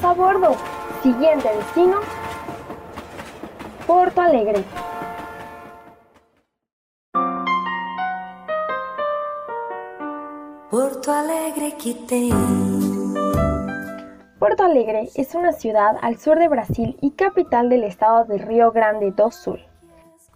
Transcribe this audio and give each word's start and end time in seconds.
Todos 0.00 0.04
a 0.04 0.12
bordo. 0.14 0.56
Siguiente 1.02 1.48
destino. 1.54 2.00
Porto 3.86 4.20
Alegre. 4.20 4.64
Porto 10.70 11.12
Alegre 11.12 11.74
que. 11.76 12.30
Porto 14.38 14.62
Alegre 14.64 15.08
es 15.14 15.34
una 15.34 15.52
ciudad 15.52 15.96
al 16.02 16.18
sur 16.18 16.38
de 16.38 16.48
Brasil 16.48 16.96
y 17.00 17.10
capital 17.12 17.68
del 17.68 17.84
estado 17.84 18.24
de 18.24 18.38
Río 18.38 18.72
Grande 18.72 19.10
do 19.10 19.30
Sul. 19.30 19.60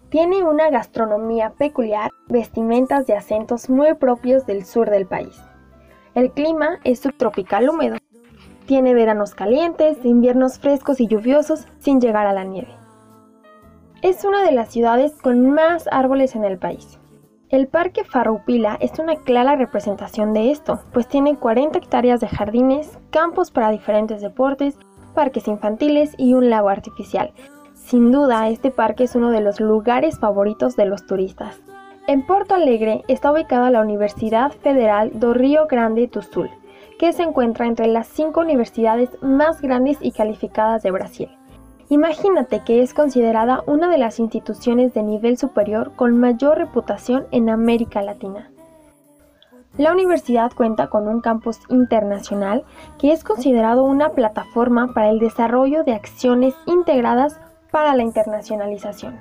Tiene 0.09 0.43
una 0.43 0.69
gastronomía 0.69 1.51
peculiar, 1.51 2.11
vestimentas 2.27 3.09
y 3.09 3.13
acentos 3.13 3.69
muy 3.69 3.93
propios 3.95 4.45
del 4.45 4.65
sur 4.65 4.89
del 4.89 5.07
país. 5.07 5.35
El 6.13 6.31
clima 6.31 6.79
es 6.83 6.99
subtropical 6.99 7.69
húmedo. 7.69 7.97
Tiene 8.65 8.95
veranos 8.95 9.35
calientes, 9.35 10.03
inviernos 10.03 10.57
frescos 10.57 10.99
y 10.99 11.07
lluviosos 11.07 11.67
sin 11.77 12.01
llegar 12.01 12.25
a 12.25 12.33
la 12.33 12.43
nieve. 12.43 12.69
Es 14.01 14.25
una 14.25 14.43
de 14.43 14.51
las 14.51 14.69
ciudades 14.69 15.13
con 15.21 15.51
más 15.51 15.87
árboles 15.91 16.35
en 16.35 16.45
el 16.45 16.57
país. 16.57 16.99
El 17.49 17.67
Parque 17.67 18.03
Farroupilha 18.03 18.75
es 18.79 18.97
una 18.97 19.17
clara 19.17 19.55
representación 19.55 20.33
de 20.33 20.49
esto, 20.49 20.79
pues 20.93 21.07
tiene 21.07 21.37
40 21.37 21.77
hectáreas 21.77 22.19
de 22.19 22.27
jardines, 22.27 22.97
campos 23.11 23.51
para 23.51 23.69
diferentes 23.69 24.21
deportes, 24.21 24.79
parques 25.13 25.47
infantiles 25.47 26.15
y 26.17 26.33
un 26.33 26.49
lago 26.49 26.69
artificial. 26.69 27.31
Sin 27.75 28.11
duda, 28.11 28.49
este 28.49 28.71
parque 28.71 29.03
es 29.03 29.15
uno 29.15 29.29
de 29.29 29.41
los 29.41 29.59
lugares 29.59 30.17
favoritos 30.17 30.75
de 30.75 30.87
los 30.87 31.05
turistas. 31.05 31.61
En 32.07 32.25
Porto 32.25 32.55
Alegre 32.55 33.03
está 33.07 33.31
ubicada 33.31 33.69
la 33.69 33.81
Universidad 33.81 34.51
Federal 34.51 35.11
do 35.13 35.35
Rio 35.35 35.67
Grande 35.67 36.07
do 36.07 36.23
Sul, 36.23 36.49
que 36.99 37.13
se 37.13 37.23
encuentra 37.23 37.67
entre 37.67 37.87
las 37.87 38.07
cinco 38.07 38.41
universidades 38.41 39.09
más 39.21 39.61
grandes 39.61 39.97
y 40.01 40.11
calificadas 40.11 40.83
de 40.83 40.91
Brasil. 40.91 41.29
Imagínate 41.89 42.63
que 42.63 42.81
es 42.81 42.93
considerada 42.93 43.63
una 43.67 43.89
de 43.89 43.99
las 43.99 44.19
instituciones 44.19 44.93
de 44.93 45.03
nivel 45.03 45.37
superior 45.37 45.91
con 45.95 46.17
mayor 46.17 46.57
reputación 46.57 47.27
en 47.31 47.49
América 47.49 48.01
Latina. 48.01 48.49
La 49.77 49.91
universidad 49.91 50.51
cuenta 50.53 50.87
con 50.87 51.07
un 51.07 51.19
campus 51.19 51.59
internacional 51.69 52.63
que 52.97 53.11
es 53.11 53.23
considerado 53.23 53.83
una 53.83 54.09
plataforma 54.09 54.93
para 54.93 55.09
el 55.09 55.19
desarrollo 55.19 55.83
de 55.83 55.93
acciones 55.93 56.55
integradas 56.65 57.39
para 57.71 57.93
la 57.93 58.03
internacionalización. 58.03 59.19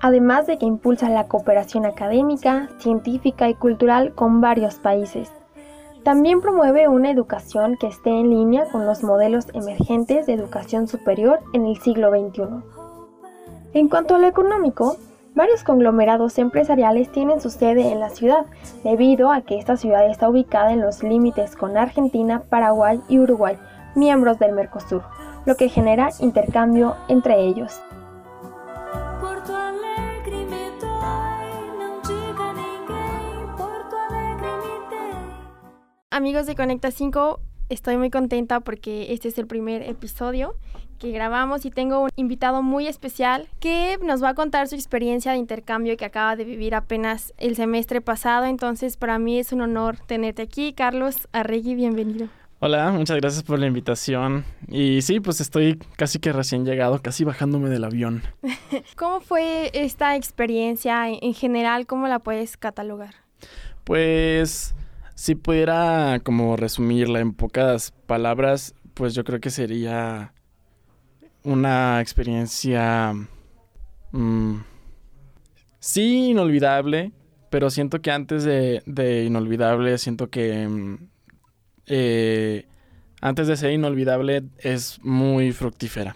Además 0.00 0.46
de 0.46 0.58
que 0.58 0.66
impulsa 0.66 1.10
la 1.10 1.28
cooperación 1.28 1.84
académica, 1.84 2.68
científica 2.78 3.48
y 3.48 3.54
cultural 3.54 4.14
con 4.14 4.40
varios 4.40 4.76
países. 4.76 5.30
También 6.06 6.40
promueve 6.40 6.86
una 6.86 7.10
educación 7.10 7.76
que 7.76 7.88
esté 7.88 8.10
en 8.10 8.30
línea 8.30 8.66
con 8.70 8.86
los 8.86 9.02
modelos 9.02 9.46
emergentes 9.54 10.24
de 10.26 10.34
educación 10.34 10.86
superior 10.86 11.40
en 11.52 11.66
el 11.66 11.78
siglo 11.78 12.10
XXI. 12.10 12.42
En 13.72 13.88
cuanto 13.88 14.14
a 14.14 14.18
lo 14.20 14.28
económico, 14.28 14.98
varios 15.34 15.64
conglomerados 15.64 16.38
empresariales 16.38 17.10
tienen 17.10 17.40
su 17.40 17.50
sede 17.50 17.90
en 17.90 17.98
la 17.98 18.10
ciudad, 18.10 18.46
debido 18.84 19.32
a 19.32 19.40
que 19.40 19.58
esta 19.58 19.76
ciudad 19.76 20.08
está 20.08 20.28
ubicada 20.28 20.72
en 20.72 20.80
los 20.80 21.02
límites 21.02 21.56
con 21.56 21.76
Argentina, 21.76 22.44
Paraguay 22.48 23.00
y 23.08 23.18
Uruguay, 23.18 23.58
miembros 23.96 24.38
del 24.38 24.52
Mercosur, 24.52 25.02
lo 25.44 25.56
que 25.56 25.68
genera 25.68 26.10
intercambio 26.20 26.94
entre 27.08 27.40
ellos. 27.40 27.80
Amigos 36.16 36.46
de 36.46 36.54
Conecta 36.54 36.90
5, 36.90 37.40
estoy 37.68 37.98
muy 37.98 38.08
contenta 38.08 38.60
porque 38.60 39.12
este 39.12 39.28
es 39.28 39.36
el 39.36 39.46
primer 39.46 39.82
episodio 39.82 40.56
que 40.98 41.10
grabamos 41.10 41.66
y 41.66 41.70
tengo 41.70 42.04
un 42.04 42.08
invitado 42.16 42.62
muy 42.62 42.86
especial 42.86 43.50
que 43.60 43.98
nos 44.02 44.22
va 44.22 44.30
a 44.30 44.34
contar 44.34 44.66
su 44.66 44.76
experiencia 44.76 45.32
de 45.32 45.36
intercambio 45.36 45.94
que 45.98 46.06
acaba 46.06 46.34
de 46.34 46.44
vivir 46.44 46.74
apenas 46.74 47.34
el 47.36 47.54
semestre 47.54 48.00
pasado. 48.00 48.46
Entonces, 48.46 48.96
para 48.96 49.18
mí 49.18 49.38
es 49.38 49.52
un 49.52 49.60
honor 49.60 49.98
tenerte 50.06 50.40
aquí. 50.40 50.72
Carlos 50.72 51.28
Arregui, 51.32 51.74
bienvenido. 51.74 52.28
Hola, 52.60 52.90
muchas 52.92 53.18
gracias 53.18 53.42
por 53.42 53.58
la 53.58 53.66
invitación. 53.66 54.46
Y 54.68 55.02
sí, 55.02 55.20
pues 55.20 55.42
estoy 55.42 55.78
casi 55.96 56.18
que 56.18 56.32
recién 56.32 56.64
llegado, 56.64 57.02
casi 57.02 57.24
bajándome 57.24 57.68
del 57.68 57.84
avión. 57.84 58.22
¿Cómo 58.96 59.20
fue 59.20 59.70
esta 59.74 60.16
experiencia 60.16 61.10
en 61.10 61.34
general? 61.34 61.86
¿Cómo 61.86 62.08
la 62.08 62.20
puedes 62.20 62.56
catalogar? 62.56 63.16
Pues 63.84 64.74
si 65.16 65.34
pudiera 65.34 66.20
como 66.22 66.56
resumirla 66.56 67.20
en 67.20 67.32
pocas 67.32 67.90
palabras, 68.06 68.74
pues 68.92 69.14
yo 69.14 69.24
creo 69.24 69.40
que 69.40 69.48
sería 69.48 70.34
una 71.42 72.02
experiencia 72.02 73.14
mm, 74.12 74.56
sí 75.80 76.28
inolvidable, 76.28 77.12
pero 77.48 77.70
siento 77.70 78.02
que 78.02 78.10
antes 78.10 78.44
de, 78.44 79.24
inolvidable, 79.24 79.96
siento 79.96 80.28
que 80.28 80.68
mm, 80.68 81.08
eh, 81.86 82.66
antes 83.22 83.48
de 83.48 83.56
ser 83.56 83.72
inolvidable 83.72 84.42
es 84.58 85.00
muy 85.02 85.52
fructífera. 85.52 86.14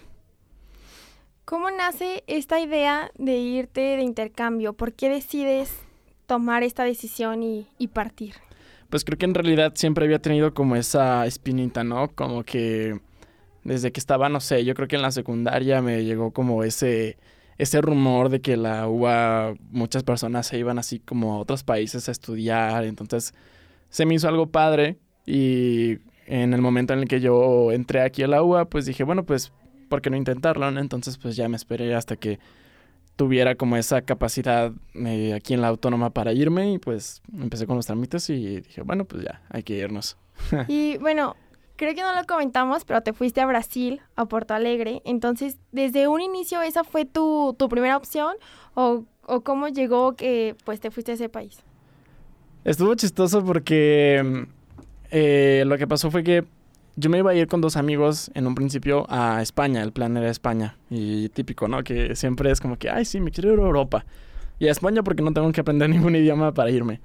¿Cómo 1.43 1.71
nace 1.71 2.23
esta 2.27 2.59
idea 2.59 3.11
de 3.17 3.39
irte 3.39 3.81
de 3.81 4.03
intercambio? 4.03 4.73
¿Por 4.73 4.93
qué 4.93 5.09
decides 5.09 5.75
tomar 6.27 6.61
esta 6.61 6.83
decisión 6.83 7.41
y 7.41 7.87
partir? 7.87 8.35
Pues 8.91 9.05
creo 9.05 9.17
que 9.17 9.25
en 9.25 9.33
realidad 9.33 9.71
siempre 9.75 10.05
había 10.05 10.19
tenido 10.19 10.53
como 10.53 10.75
esa 10.75 11.25
espinita, 11.25 11.83
¿no? 11.83 12.09
Como 12.13 12.43
que 12.43 12.99
desde 13.63 13.91
que 13.93 14.01
estaba, 14.01 14.27
no 14.27 14.41
sé, 14.41 14.65
yo 14.65 14.75
creo 14.75 14.87
que 14.89 14.97
en 14.97 15.01
la 15.01 15.11
secundaria 15.11 15.81
me 15.81 16.03
llegó 16.03 16.31
como 16.31 16.63
ese, 16.63 17.17
ese 17.57 17.81
rumor 17.81 18.27
de 18.27 18.41
que 18.41 18.57
la 18.57 18.89
UA, 18.89 19.53
muchas 19.71 20.03
personas 20.03 20.47
se 20.47 20.59
iban 20.59 20.77
así 20.77 20.99
como 20.99 21.33
a 21.33 21.39
otros 21.39 21.63
países 21.63 22.09
a 22.09 22.11
estudiar, 22.11 22.83
entonces 22.83 23.33
se 23.89 24.05
me 24.05 24.15
hizo 24.15 24.27
algo 24.27 24.47
padre 24.47 24.97
y 25.25 25.99
en 26.27 26.53
el 26.53 26.61
momento 26.61 26.91
en 26.91 26.99
el 26.99 27.07
que 27.07 27.21
yo 27.21 27.71
entré 27.71 28.01
aquí 28.01 28.23
a 28.23 28.27
la 28.27 28.43
UA, 28.43 28.65
pues 28.65 28.85
dije, 28.85 29.05
bueno, 29.05 29.25
pues, 29.25 29.53
¿por 29.87 30.01
qué 30.01 30.09
no 30.09 30.17
intentarlo? 30.17 30.67
Entonces, 30.67 31.17
pues 31.17 31.37
ya 31.37 31.47
me 31.47 31.55
esperé 31.55 31.95
hasta 31.95 32.17
que 32.17 32.39
tuviera 33.15 33.55
como 33.55 33.77
esa 33.77 34.01
capacidad 34.01 34.71
eh, 34.93 35.33
aquí 35.33 35.53
en 35.53 35.61
la 35.61 35.67
autónoma 35.67 36.09
para 36.09 36.33
irme 36.33 36.73
y 36.73 36.79
pues 36.79 37.21
empecé 37.33 37.67
con 37.67 37.75
los 37.75 37.85
trámites 37.85 38.29
y 38.29 38.61
dije, 38.61 38.81
bueno, 38.81 39.05
pues 39.05 39.23
ya, 39.23 39.41
hay 39.49 39.63
que 39.63 39.75
irnos. 39.75 40.17
y 40.67 40.97
bueno, 40.97 41.35
creo 41.75 41.95
que 41.95 42.01
no 42.01 42.15
lo 42.15 42.25
comentamos, 42.25 42.85
pero 42.85 43.01
te 43.01 43.13
fuiste 43.13 43.41
a 43.41 43.45
Brasil, 43.45 44.01
a 44.15 44.25
Porto 44.25 44.53
Alegre. 44.53 45.01
Entonces, 45.05 45.57
¿desde 45.71 46.07
un 46.07 46.21
inicio 46.21 46.61
esa 46.61 46.83
fue 46.83 47.05
tu, 47.05 47.55
tu 47.57 47.69
primera 47.69 47.97
opción 47.97 48.35
o, 48.75 49.05
o, 49.25 49.41
cómo 49.41 49.67
llegó 49.67 50.15
que 50.15 50.55
pues 50.63 50.79
te 50.79 50.91
fuiste 50.91 51.11
a 51.11 51.15
ese 51.15 51.29
país? 51.29 51.59
Estuvo 52.63 52.93
chistoso 52.95 53.43
porque 53.43 54.47
eh, 55.09 55.63
lo 55.65 55.77
que 55.77 55.87
pasó 55.87 56.11
fue 56.11 56.23
que 56.23 56.45
yo 57.01 57.09
me 57.09 57.17
iba 57.17 57.31
a 57.31 57.33
ir 57.33 57.47
con 57.47 57.61
dos 57.61 57.77
amigos 57.77 58.29
en 58.35 58.45
un 58.45 58.53
principio 58.53 59.07
a 59.09 59.41
España, 59.41 59.81
el 59.81 59.91
plan 59.91 60.15
era 60.15 60.29
España. 60.29 60.77
Y 60.89 61.29
típico, 61.29 61.67
¿no? 61.67 61.83
Que 61.83 62.15
siempre 62.15 62.51
es 62.51 62.61
como 62.61 62.77
que, 62.77 62.89
ay, 62.91 63.05
sí, 63.05 63.19
me 63.19 63.31
quiero 63.31 63.51
ir 63.53 63.59
a 63.59 63.63
Europa. 63.63 64.05
Y 64.59 64.67
a 64.67 64.71
España 64.71 65.01
porque 65.01 65.23
no 65.23 65.33
tengo 65.33 65.51
que 65.51 65.61
aprender 65.61 65.89
ningún 65.95 66.15
idioma 66.15 66.53
para 66.53 66.69
irme. 66.69 67.01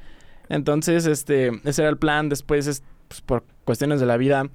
Entonces, 0.51 1.07
este, 1.07 1.51
ese 1.65 1.83
era 1.83 1.89
el 1.89 1.97
plan. 1.97 2.29
Después, 2.29 2.83
pues, 3.09 3.21
por 3.23 3.45
cuestiones 3.65 3.99
de 3.99 4.07
la 4.07 4.19
vida, 4.19 4.51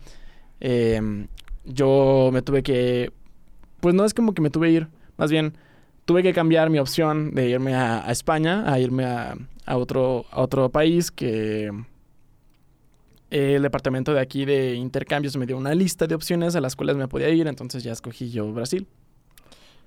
em, 0.59 1.27
yo 1.65 2.29
me 2.31 2.43
tuve 2.43 2.61
que, 2.61 3.11
pues 3.79 3.95
no 3.95 4.05
es 4.05 4.13
como 4.13 4.35
que 4.35 4.43
me 4.43 4.51
tuve 4.51 4.67
que 4.67 4.73
ir, 4.73 4.87
más 5.17 5.31
bien 5.31 5.53
tuve 6.05 6.23
que 6.23 6.33
cambiar 6.33 6.69
mi 6.69 6.77
opción 6.77 7.33
de 7.33 7.49
irme 7.49 7.73
a, 7.73 8.07
a 8.07 8.11
España, 8.11 8.71
a 8.71 8.79
irme 8.79 9.05
a, 9.05 9.35
a, 9.65 9.77
otro, 9.77 10.25
a 10.29 10.41
otro 10.41 10.69
país 10.69 11.09
que 11.09 11.71
el 13.31 13.63
departamento 13.63 14.13
de 14.13 14.19
aquí 14.19 14.45
de 14.45 14.75
intercambios 14.75 15.37
me 15.37 15.45
dio 15.45 15.57
una 15.57 15.73
lista 15.73 16.05
de 16.05 16.15
opciones 16.15 16.55
a 16.55 16.61
las 16.61 16.75
cuales 16.75 16.97
me 16.97 17.07
podía 17.07 17.29
ir, 17.29 17.47
entonces 17.47 17.83
ya 17.83 17.93
escogí 17.93 18.29
yo 18.29 18.51
Brasil. 18.51 18.87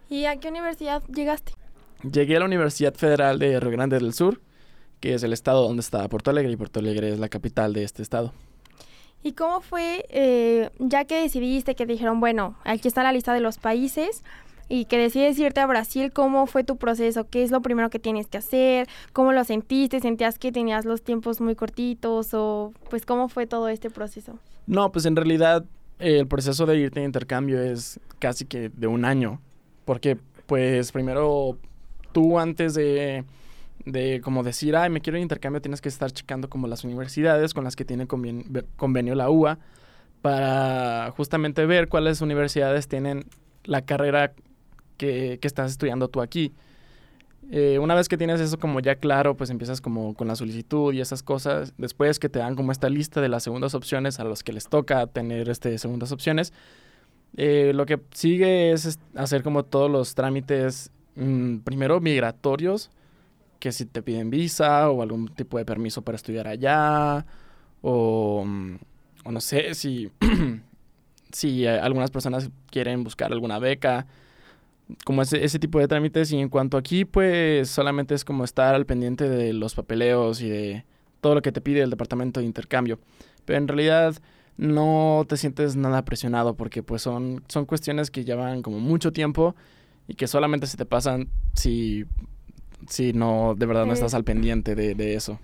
¿Y 0.08 0.24
a 0.24 0.36
qué 0.36 0.48
universidad 0.48 1.02
llegaste? 1.08 1.52
Llegué 2.10 2.36
a 2.36 2.40
la 2.40 2.44
Universidad 2.46 2.94
Federal 2.94 3.38
de 3.38 3.60
Río 3.60 3.70
Grande 3.70 3.98
del 3.98 4.12
Sur, 4.12 4.40
que 5.00 5.14
es 5.14 5.22
el 5.22 5.32
estado 5.32 5.62
donde 5.62 5.80
está 5.80 6.08
Porto 6.08 6.30
Alegre, 6.30 6.52
y 6.52 6.56
Porto 6.56 6.80
Alegre 6.80 7.10
es 7.10 7.18
la 7.18 7.28
capital 7.28 7.72
de 7.72 7.84
este 7.84 8.02
estado. 8.02 8.32
¿Y 9.22 9.32
cómo 9.32 9.62
fue, 9.62 10.04
eh, 10.10 10.70
ya 10.78 11.06
que 11.06 11.22
decidiste, 11.22 11.74
que 11.74 11.86
dijeron, 11.86 12.20
bueno, 12.20 12.56
aquí 12.64 12.88
está 12.88 13.02
la 13.02 13.12
lista 13.12 13.32
de 13.32 13.40
los 13.40 13.56
países 13.58 14.22
y 14.68 14.86
que 14.86 14.98
decides 14.98 15.38
irte 15.38 15.60
a 15.60 15.66
Brasil, 15.66 16.12
¿cómo 16.12 16.46
fue 16.46 16.64
tu 16.64 16.76
proceso? 16.76 17.28
¿Qué 17.28 17.42
es 17.42 17.50
lo 17.50 17.60
primero 17.60 17.90
que 17.90 17.98
tienes 17.98 18.26
que 18.26 18.38
hacer? 18.38 18.88
¿Cómo 19.12 19.32
lo 19.32 19.44
sentiste? 19.44 20.00
¿Sentías 20.00 20.38
que 20.38 20.52
tenías 20.52 20.84
los 20.84 21.02
tiempos 21.02 21.40
muy 21.40 21.54
cortitos 21.54 22.34
o 22.34 22.72
pues 22.90 23.04
cómo 23.06 23.28
fue 23.28 23.46
todo 23.46 23.68
este 23.68 23.90
proceso? 23.90 24.38
No, 24.66 24.90
pues 24.90 25.04
en 25.06 25.16
realidad 25.16 25.64
eh, 25.98 26.18
el 26.20 26.26
proceso 26.26 26.66
de 26.66 26.78
irte 26.78 27.00
de 27.00 27.06
intercambio 27.06 27.60
es 27.60 28.00
casi 28.18 28.46
que 28.46 28.70
de 28.70 28.86
un 28.86 29.04
año, 29.04 29.40
porque 29.84 30.16
pues 30.46 30.92
primero 30.92 31.58
tú 32.12 32.38
antes 32.38 32.74
de 32.74 33.24
de 33.84 34.20
como 34.22 34.42
decir, 34.42 34.76
ay, 34.76 34.88
me 34.88 35.00
quiero 35.00 35.18
intercambio, 35.18 35.60
tienes 35.60 35.80
que 35.80 35.88
estar 35.88 36.10
checando 36.10 36.48
como 36.48 36.66
las 36.66 36.84
universidades 36.84 37.52
con 37.52 37.64
las 37.64 37.76
que 37.76 37.84
tiene 37.84 38.06
convenio 38.06 39.14
la 39.14 39.30
UA 39.30 39.58
para 40.22 41.10
justamente 41.10 41.66
ver 41.66 41.88
cuáles 41.88 42.22
universidades 42.22 42.88
tienen 42.88 43.26
la 43.64 43.82
carrera 43.82 44.32
que, 44.96 45.38
que 45.40 45.48
estás 45.48 45.70
estudiando 45.72 46.08
tú 46.08 46.20
aquí. 46.20 46.52
Eh, 47.50 47.78
una 47.78 47.94
vez 47.94 48.08
que 48.08 48.16
tienes 48.16 48.40
eso 48.40 48.58
como 48.58 48.80
ya 48.80 48.96
claro, 48.96 49.36
pues 49.36 49.50
empiezas 49.50 49.80
como 49.80 50.14
con 50.14 50.28
la 50.28 50.36
solicitud 50.36 50.92
y 50.94 51.00
esas 51.00 51.22
cosas. 51.22 51.74
Después 51.78 52.18
que 52.18 52.28
te 52.28 52.38
dan 52.38 52.56
como 52.56 52.72
esta 52.72 52.88
lista 52.88 53.20
de 53.20 53.28
las 53.28 53.42
segundas 53.42 53.74
opciones 53.74 54.18
a 54.20 54.24
los 54.24 54.42
que 54.42 54.52
les 54.52 54.68
toca 54.68 55.06
tener 55.06 55.48
este 55.48 55.76
segundas 55.78 56.12
opciones, 56.12 56.52
eh, 57.36 57.72
lo 57.74 57.86
que 57.86 58.00
sigue 58.12 58.72
es 58.72 58.98
hacer 59.16 59.42
como 59.42 59.64
todos 59.64 59.90
los 59.90 60.14
trámites 60.14 60.90
mm, 61.16 61.58
primero 61.58 62.00
migratorios 62.00 62.90
que 63.58 63.72
si 63.72 63.86
te 63.86 64.02
piden 64.02 64.30
visa 64.30 64.90
o 64.90 65.02
algún 65.02 65.28
tipo 65.28 65.58
de 65.58 65.64
permiso 65.64 66.02
para 66.02 66.16
estudiar 66.16 66.46
allá, 66.48 67.24
o, 67.80 68.44
mm, 68.44 68.76
no 69.30 69.40
sé 69.40 69.74
si, 69.74 70.10
si 71.32 71.66
algunas 71.66 72.10
personas 72.10 72.50
quieren 72.70 73.04
buscar 73.04 73.32
alguna 73.32 73.58
beca, 73.58 74.06
como 75.04 75.22
ese, 75.22 75.44
ese 75.44 75.58
tipo 75.58 75.78
de 75.78 75.88
trámites. 75.88 76.32
Y 76.32 76.38
en 76.38 76.48
cuanto 76.48 76.76
aquí, 76.76 77.04
pues 77.04 77.68
solamente 77.70 78.14
es 78.14 78.24
como 78.24 78.44
estar 78.44 78.74
al 78.74 78.86
pendiente 78.86 79.28
de 79.28 79.52
los 79.52 79.74
papeleos 79.74 80.40
y 80.40 80.48
de 80.48 80.84
todo 81.20 81.34
lo 81.34 81.42
que 81.42 81.52
te 81.52 81.60
pide 81.60 81.82
el 81.82 81.90
departamento 81.90 82.40
de 82.40 82.46
intercambio. 82.46 82.98
Pero 83.44 83.58
en 83.58 83.68
realidad 83.68 84.14
no 84.56 85.24
te 85.28 85.36
sientes 85.36 85.76
nada 85.76 86.04
presionado 86.04 86.54
porque 86.54 86.82
pues 86.82 87.02
son, 87.02 87.42
son 87.48 87.66
cuestiones 87.66 88.10
que 88.10 88.24
llevan 88.24 88.62
como 88.62 88.78
mucho 88.78 89.12
tiempo 89.12 89.56
y 90.06 90.14
que 90.14 90.26
solamente 90.26 90.66
se 90.66 90.76
te 90.76 90.84
pasan 90.84 91.28
si 91.54 92.06
si 92.88 93.12
no, 93.12 93.54
de 93.56 93.66
verdad 93.66 93.86
no 93.86 93.92
estás 93.92 94.14
al 94.14 94.24
pendiente 94.24 94.74
de, 94.74 95.14
eso. 95.14 95.38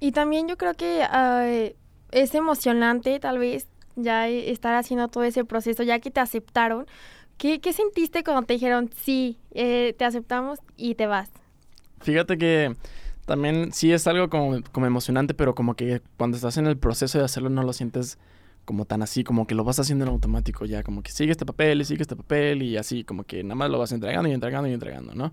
Y 0.00 0.12
también 0.12 0.48
yo 0.48 0.56
creo 0.56 0.74
que 0.74 1.74
es 2.12 2.34
emocionante 2.34 3.18
tal 3.20 3.38
vez 3.38 3.66
ya 3.96 4.28
estar 4.28 4.74
haciendo 4.74 5.08
todo 5.08 5.24
ese 5.24 5.44
proceso, 5.44 5.82
ya 5.82 5.98
que 5.98 6.10
te 6.10 6.20
aceptaron. 6.20 6.86
¿Qué, 7.38 7.60
qué 7.60 7.72
sentiste 7.72 8.24
cuando 8.24 8.42
te 8.42 8.54
dijeron, 8.54 8.90
sí, 8.96 9.38
eh, 9.52 9.94
te 9.98 10.04
aceptamos 10.04 10.58
y 10.76 10.94
te 10.94 11.06
vas? 11.06 11.30
Fíjate 12.00 12.38
que 12.38 12.74
también 13.26 13.72
sí 13.72 13.92
es 13.92 14.06
algo 14.06 14.30
como, 14.30 14.62
como 14.72 14.86
emocionante, 14.86 15.34
pero 15.34 15.54
como 15.54 15.74
que 15.74 16.00
cuando 16.16 16.36
estás 16.36 16.56
en 16.56 16.66
el 16.66 16.78
proceso 16.78 17.18
de 17.18 17.24
hacerlo 17.24 17.50
no 17.50 17.62
lo 17.62 17.72
sientes 17.72 18.18
como 18.64 18.84
tan 18.84 19.02
así, 19.02 19.22
como 19.22 19.46
que 19.46 19.54
lo 19.54 19.64
vas 19.64 19.78
haciendo 19.78 20.04
en 20.04 20.10
automático 20.10 20.64
ya, 20.64 20.82
como 20.82 21.02
que 21.02 21.12
sigue 21.12 21.30
este 21.30 21.46
papel 21.46 21.80
y 21.80 21.84
sigue 21.84 22.02
este 22.02 22.16
papel 22.16 22.62
y 22.62 22.76
así, 22.76 23.04
como 23.04 23.24
que 23.24 23.42
nada 23.42 23.54
más 23.54 23.70
lo 23.70 23.78
vas 23.78 23.92
entregando 23.92 24.28
y 24.28 24.32
entregando 24.32 24.68
y 24.68 24.72
entregando, 24.72 25.14
¿no? 25.14 25.32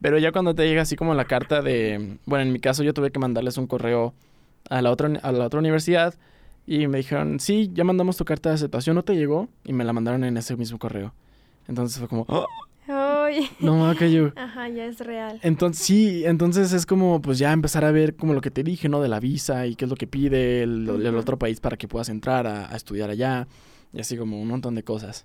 Pero 0.00 0.18
ya 0.18 0.32
cuando 0.32 0.54
te 0.54 0.66
llega 0.66 0.82
así 0.82 0.96
como 0.96 1.14
la 1.14 1.24
carta 1.24 1.62
de, 1.62 2.18
bueno, 2.26 2.42
en 2.42 2.52
mi 2.52 2.60
caso 2.60 2.82
yo 2.82 2.92
tuve 2.92 3.10
que 3.10 3.18
mandarles 3.18 3.56
un 3.56 3.66
correo 3.66 4.14
a 4.68 4.82
la 4.82 4.90
otra, 4.90 5.10
a 5.22 5.32
la 5.32 5.46
otra 5.46 5.60
universidad 5.60 6.14
y 6.66 6.86
me 6.86 6.98
dijeron, 6.98 7.40
sí, 7.40 7.70
ya 7.72 7.84
mandamos 7.84 8.16
tu 8.16 8.24
carta 8.24 8.48
de 8.48 8.54
aceptación, 8.56 8.96
¿no 8.96 9.02
te 9.02 9.14
llegó? 9.14 9.48
Y 9.64 9.72
me 9.72 9.84
la 9.84 9.92
mandaron 9.92 10.24
en 10.24 10.36
ese 10.36 10.56
mismo 10.56 10.78
correo. 10.78 11.12
Entonces 11.68 11.98
fue 11.98 12.08
como, 12.08 12.24
¡Oh! 12.28 12.46
Ay. 12.86 13.48
No, 13.60 13.92
yo. 13.94 14.32
Ajá, 14.36 14.68
ya 14.68 14.84
es 14.84 14.98
real. 14.98 15.40
Entonces, 15.42 15.84
sí, 15.84 16.24
entonces 16.26 16.72
es 16.72 16.84
como, 16.84 17.22
pues 17.22 17.38
ya 17.38 17.52
empezar 17.52 17.84
a 17.84 17.90
ver 17.90 18.14
como 18.14 18.34
lo 18.34 18.42
que 18.42 18.50
te 18.50 18.62
dije, 18.62 18.88
¿no? 18.88 19.00
De 19.00 19.08
la 19.08 19.20
visa 19.20 19.66
y 19.66 19.74
qué 19.74 19.86
es 19.86 19.90
lo 19.90 19.96
que 19.96 20.06
pide 20.06 20.62
el, 20.62 21.16
otro 21.16 21.38
país 21.38 21.60
para 21.60 21.78
que 21.78 21.88
puedas 21.88 22.10
entrar 22.10 22.46
a, 22.46 22.70
a, 22.70 22.76
estudiar 22.76 23.08
allá. 23.08 23.46
Y 23.92 24.00
así 24.00 24.18
como 24.18 24.40
un 24.40 24.48
montón 24.48 24.74
de 24.74 24.82
cosas. 24.82 25.24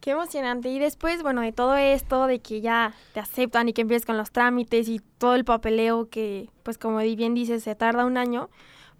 Qué 0.00 0.10
emocionante. 0.10 0.68
Y 0.68 0.78
después, 0.78 1.22
bueno, 1.22 1.40
de 1.40 1.52
todo 1.52 1.76
esto, 1.76 2.26
de 2.26 2.40
que 2.40 2.60
ya 2.60 2.94
te 3.14 3.20
aceptan 3.20 3.68
y 3.68 3.72
que 3.72 3.82
empieces 3.82 4.04
con 4.04 4.18
los 4.18 4.30
trámites 4.30 4.88
y 4.88 5.00
todo 5.18 5.34
el 5.34 5.44
papeleo 5.44 6.08
que, 6.10 6.50
pues 6.62 6.76
como 6.76 6.98
bien 6.98 7.34
dices, 7.34 7.62
se 7.62 7.74
tarda 7.74 8.04
un 8.04 8.16
año, 8.18 8.50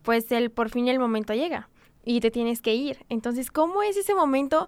pues 0.08 0.32
el 0.32 0.48
por 0.48 0.70
fin 0.70 0.88
el 0.88 0.98
momento 0.98 1.34
llega 1.34 1.68
y 2.02 2.20
te 2.20 2.30
tienes 2.30 2.62
que 2.62 2.74
ir. 2.74 3.04
Entonces, 3.10 3.50
¿cómo 3.50 3.82
es 3.82 3.94
ese 3.98 4.14
momento 4.14 4.66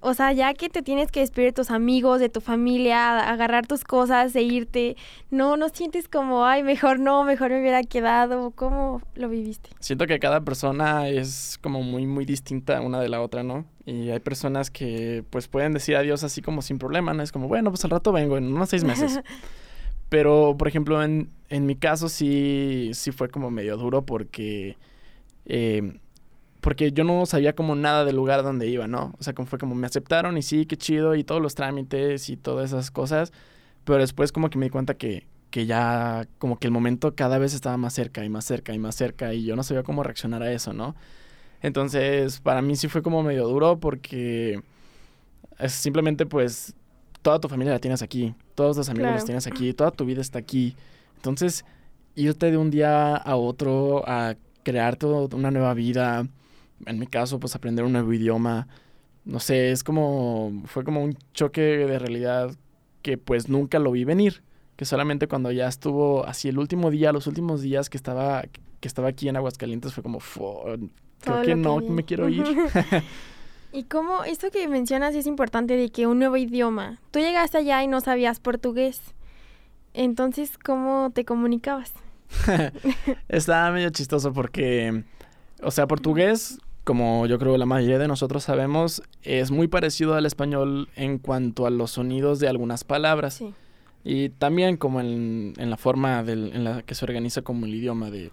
o 0.00 0.14
sea, 0.14 0.32
ya 0.32 0.54
que 0.54 0.70
te 0.70 0.80
tienes 0.80 1.12
que 1.12 1.20
despedir 1.20 1.48
de 1.48 1.52
tus 1.52 1.70
amigos, 1.70 2.20
de 2.20 2.30
tu 2.30 2.40
familia, 2.40 3.28
agarrar 3.28 3.66
tus 3.66 3.84
cosas 3.84 4.34
e 4.34 4.40
irte, 4.40 4.96
no, 5.30 5.58
no 5.58 5.68
sientes 5.68 6.08
como, 6.08 6.46
ay, 6.46 6.62
mejor 6.62 7.00
no, 7.00 7.22
mejor 7.22 7.50
me 7.50 7.60
hubiera 7.60 7.82
quedado. 7.82 8.50
¿Cómo 8.52 9.02
lo 9.14 9.28
viviste? 9.28 9.68
Siento 9.78 10.06
que 10.06 10.18
cada 10.20 10.40
persona 10.40 11.06
es 11.08 11.58
como 11.60 11.82
muy, 11.82 12.06
muy 12.06 12.24
distinta 12.24 12.80
una 12.80 12.98
de 12.98 13.10
la 13.10 13.20
otra, 13.20 13.42
¿no? 13.42 13.66
Y 13.84 14.08
hay 14.08 14.20
personas 14.20 14.70
que 14.70 15.22
pues 15.28 15.48
pueden 15.48 15.74
decir 15.74 15.96
adiós 15.96 16.24
así 16.24 16.40
como 16.40 16.62
sin 16.62 16.78
problema, 16.78 17.12
¿no? 17.12 17.22
Es 17.22 17.30
como, 17.30 17.46
bueno, 17.46 17.68
pues 17.68 17.84
al 17.84 17.90
rato 17.90 18.10
vengo, 18.10 18.38
en 18.38 18.54
unos 18.54 18.70
seis 18.70 18.84
meses. 18.84 19.20
Pero, 20.08 20.56
por 20.58 20.68
ejemplo, 20.68 21.02
en, 21.02 21.30
en 21.48 21.66
mi 21.66 21.76
caso 21.76 22.08
sí, 22.08 22.90
sí 22.94 23.12
fue 23.12 23.28
como 23.28 23.50
medio 23.50 23.76
duro 23.76 24.04
porque... 24.04 24.76
Eh, 25.46 25.98
porque 26.60 26.92
yo 26.92 27.04
no 27.04 27.24
sabía 27.26 27.54
como 27.54 27.74
nada 27.76 28.04
del 28.04 28.16
lugar 28.16 28.42
donde 28.42 28.66
iba, 28.66 28.86
¿no? 28.88 29.14
O 29.18 29.22
sea, 29.22 29.32
como 29.32 29.46
fue 29.46 29.58
como 29.58 29.74
me 29.74 29.86
aceptaron 29.86 30.36
y 30.36 30.42
sí, 30.42 30.66
qué 30.66 30.76
chido 30.76 31.14
y 31.14 31.24
todos 31.24 31.40
los 31.40 31.54
trámites 31.54 32.28
y 32.28 32.36
todas 32.36 32.70
esas 32.70 32.90
cosas, 32.90 33.32
pero 33.84 34.00
después 34.00 34.32
como 34.32 34.50
que 34.50 34.58
me 34.58 34.66
di 34.66 34.70
cuenta 34.70 34.94
que, 34.94 35.26
que 35.50 35.66
ya 35.66 36.26
como 36.38 36.58
que 36.58 36.66
el 36.66 36.72
momento 36.72 37.14
cada 37.14 37.38
vez 37.38 37.54
estaba 37.54 37.76
más 37.76 37.94
cerca 37.94 38.24
y 38.24 38.28
más 38.28 38.44
cerca 38.44 38.74
y 38.74 38.78
más 38.78 38.96
cerca 38.96 39.32
y 39.34 39.44
yo 39.44 39.56
no 39.56 39.62
sabía 39.62 39.82
cómo 39.82 40.02
reaccionar 40.02 40.42
a 40.42 40.52
eso, 40.52 40.72
¿no? 40.72 40.94
Entonces, 41.62 42.40
para 42.40 42.62
mí 42.62 42.76
sí 42.76 42.88
fue 42.88 43.02
como 43.02 43.22
medio 43.22 43.46
duro 43.48 43.78
porque 43.80 44.62
es 45.58 45.72
simplemente 45.72 46.26
pues 46.26 46.74
toda 47.22 47.40
tu 47.40 47.48
familia 47.48 47.72
la 47.72 47.78
tienes 47.78 48.02
aquí, 48.02 48.34
todos 48.54 48.76
los 48.76 48.88
amigos 48.88 49.12
los 49.12 49.24
tienes 49.24 49.46
aquí, 49.46 49.72
toda 49.72 49.90
tu 49.90 50.04
vida 50.04 50.20
está 50.20 50.38
aquí. 50.38 50.76
Entonces, 51.16 51.64
irte 52.14 52.50
de 52.50 52.56
un 52.56 52.70
día 52.70 53.16
a 53.16 53.36
otro 53.36 54.02
a 54.08 54.36
crear 54.62 54.96
toda 54.96 55.34
una 55.36 55.50
nueva 55.50 55.74
vida, 55.74 56.26
en 56.86 56.98
mi 56.98 57.06
caso, 57.06 57.40
pues 57.40 57.54
aprender 57.54 57.84
un 57.84 57.92
nuevo 57.92 58.12
idioma, 58.12 58.68
no 59.24 59.40
sé, 59.40 59.72
es 59.72 59.84
como, 59.84 60.62
fue 60.66 60.84
como 60.84 61.02
un 61.02 61.16
choque 61.34 61.60
de 61.60 61.98
realidad 61.98 62.54
que 63.02 63.18
pues 63.18 63.48
nunca 63.48 63.78
lo 63.78 63.90
vi 63.92 64.04
venir, 64.04 64.42
que 64.76 64.84
solamente 64.84 65.28
cuando 65.28 65.52
ya 65.52 65.68
estuvo 65.68 66.24
así 66.26 66.48
el 66.48 66.58
último 66.58 66.90
día, 66.90 67.12
los 67.12 67.26
últimos 67.26 67.62
días 67.62 67.90
que 67.90 67.96
estaba, 67.96 68.42
que 68.80 68.88
estaba 68.88 69.08
aquí 69.08 69.28
en 69.28 69.36
Aguascalientes 69.36 69.92
fue 69.92 70.02
como, 70.02 70.18
creo 71.20 71.42
que 71.42 71.54
no 71.54 71.78
me 71.80 72.04
quiero 72.04 72.28
ir. 72.28 72.44
y 73.72 73.84
como 73.84 74.24
esto 74.24 74.50
que 74.50 74.66
mencionas 74.68 75.14
es 75.14 75.26
importante 75.26 75.76
de 75.76 75.90
que 75.90 76.06
un 76.06 76.18
nuevo 76.18 76.36
idioma, 76.36 77.00
tú 77.10 77.18
llegaste 77.18 77.58
allá 77.58 77.82
y 77.82 77.88
no 77.88 78.00
sabías 78.00 78.40
portugués, 78.40 79.00
entonces, 79.94 80.58
¿cómo 80.58 81.10
te 81.14 81.24
comunicabas? 81.24 81.92
Estaba 83.28 83.70
medio 83.70 83.90
chistoso 83.90 84.32
porque, 84.32 85.04
o 85.62 85.70
sea, 85.70 85.86
portugués 85.86 86.58
como 86.88 87.26
yo 87.26 87.38
creo 87.38 87.58
la 87.58 87.66
mayoría 87.66 87.98
de 87.98 88.08
nosotros 88.08 88.44
sabemos, 88.44 89.02
es 89.22 89.50
muy 89.50 89.68
parecido 89.68 90.14
al 90.14 90.24
español 90.24 90.88
en 90.96 91.18
cuanto 91.18 91.66
a 91.66 91.70
los 91.70 91.90
sonidos 91.90 92.40
de 92.40 92.48
algunas 92.48 92.82
palabras. 92.82 93.44
Y 94.04 94.30
también 94.30 94.78
como 94.78 95.02
en, 95.02 95.52
la 95.58 95.76
forma 95.76 96.20
en 96.20 96.64
la 96.64 96.80
que 96.80 96.94
se 96.94 97.04
organiza 97.04 97.42
como 97.42 97.66
el 97.66 97.74
idioma 97.74 98.10
de 98.10 98.32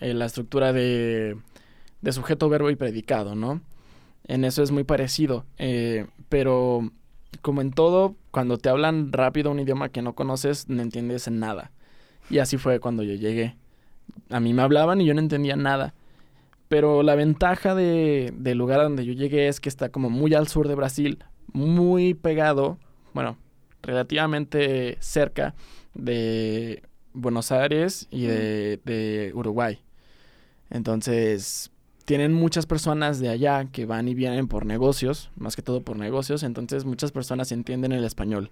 eh, 0.00 0.14
la 0.14 0.26
estructura 0.26 0.72
de, 0.72 1.38
sujeto, 2.12 2.48
verbo 2.48 2.70
y 2.70 2.76
predicado, 2.76 3.34
¿no? 3.34 3.60
En 4.26 4.44
eso 4.44 4.62
es 4.62 4.70
muy 4.70 4.84
parecido. 4.84 5.44
Eh, 5.58 6.06
pero 6.28 6.90
como 7.42 7.60
en 7.60 7.70
todo, 7.70 8.16
cuando 8.30 8.58
te 8.58 8.68
hablan 8.68 9.12
rápido 9.12 9.50
un 9.50 9.60
idioma 9.60 9.88
que 9.88 10.02
no 10.02 10.14
conoces, 10.14 10.68
no 10.68 10.82
entiendes 10.82 11.30
nada. 11.30 11.70
Y 12.28 12.38
así 12.38 12.56
fue 12.56 12.80
cuando 12.80 13.02
yo 13.02 13.14
llegué. 13.14 13.56
A 14.30 14.40
mí 14.40 14.52
me 14.52 14.62
hablaban 14.62 15.00
y 15.00 15.06
yo 15.06 15.14
no 15.14 15.20
entendía 15.20 15.56
nada. 15.56 15.94
Pero 16.68 17.02
la 17.02 17.14
ventaja 17.14 17.74
de, 17.74 18.32
del 18.36 18.58
lugar 18.58 18.82
donde 18.82 19.04
yo 19.04 19.12
llegué 19.12 19.46
es 19.46 19.60
que 19.60 19.68
está 19.68 19.90
como 19.90 20.10
muy 20.10 20.34
al 20.34 20.48
sur 20.48 20.66
de 20.66 20.74
Brasil, 20.74 21.24
muy 21.52 22.14
pegado, 22.14 22.78
bueno, 23.14 23.38
relativamente 23.82 24.96
cerca 25.00 25.54
de 25.94 26.82
Buenos 27.12 27.52
Aires 27.52 28.08
y 28.10 28.26
de, 28.26 28.80
de 28.84 29.30
Uruguay. 29.34 29.78
Entonces, 30.70 31.70
tienen 32.06 32.32
muchas 32.32 32.66
personas 32.66 33.18
de 33.18 33.28
allá 33.28 33.66
que 33.66 33.84
van 33.84 34.08
y 34.08 34.14
vienen 34.14 34.46
por 34.46 34.64
negocios, 34.64 35.30
más 35.36 35.56
que 35.56 35.62
todo 35.62 35.82
por 35.82 35.98
negocios, 35.98 36.44
entonces 36.44 36.84
muchas 36.84 37.10
personas 37.12 37.52
entienden 37.52 37.92
el 37.92 38.04
español. 38.04 38.50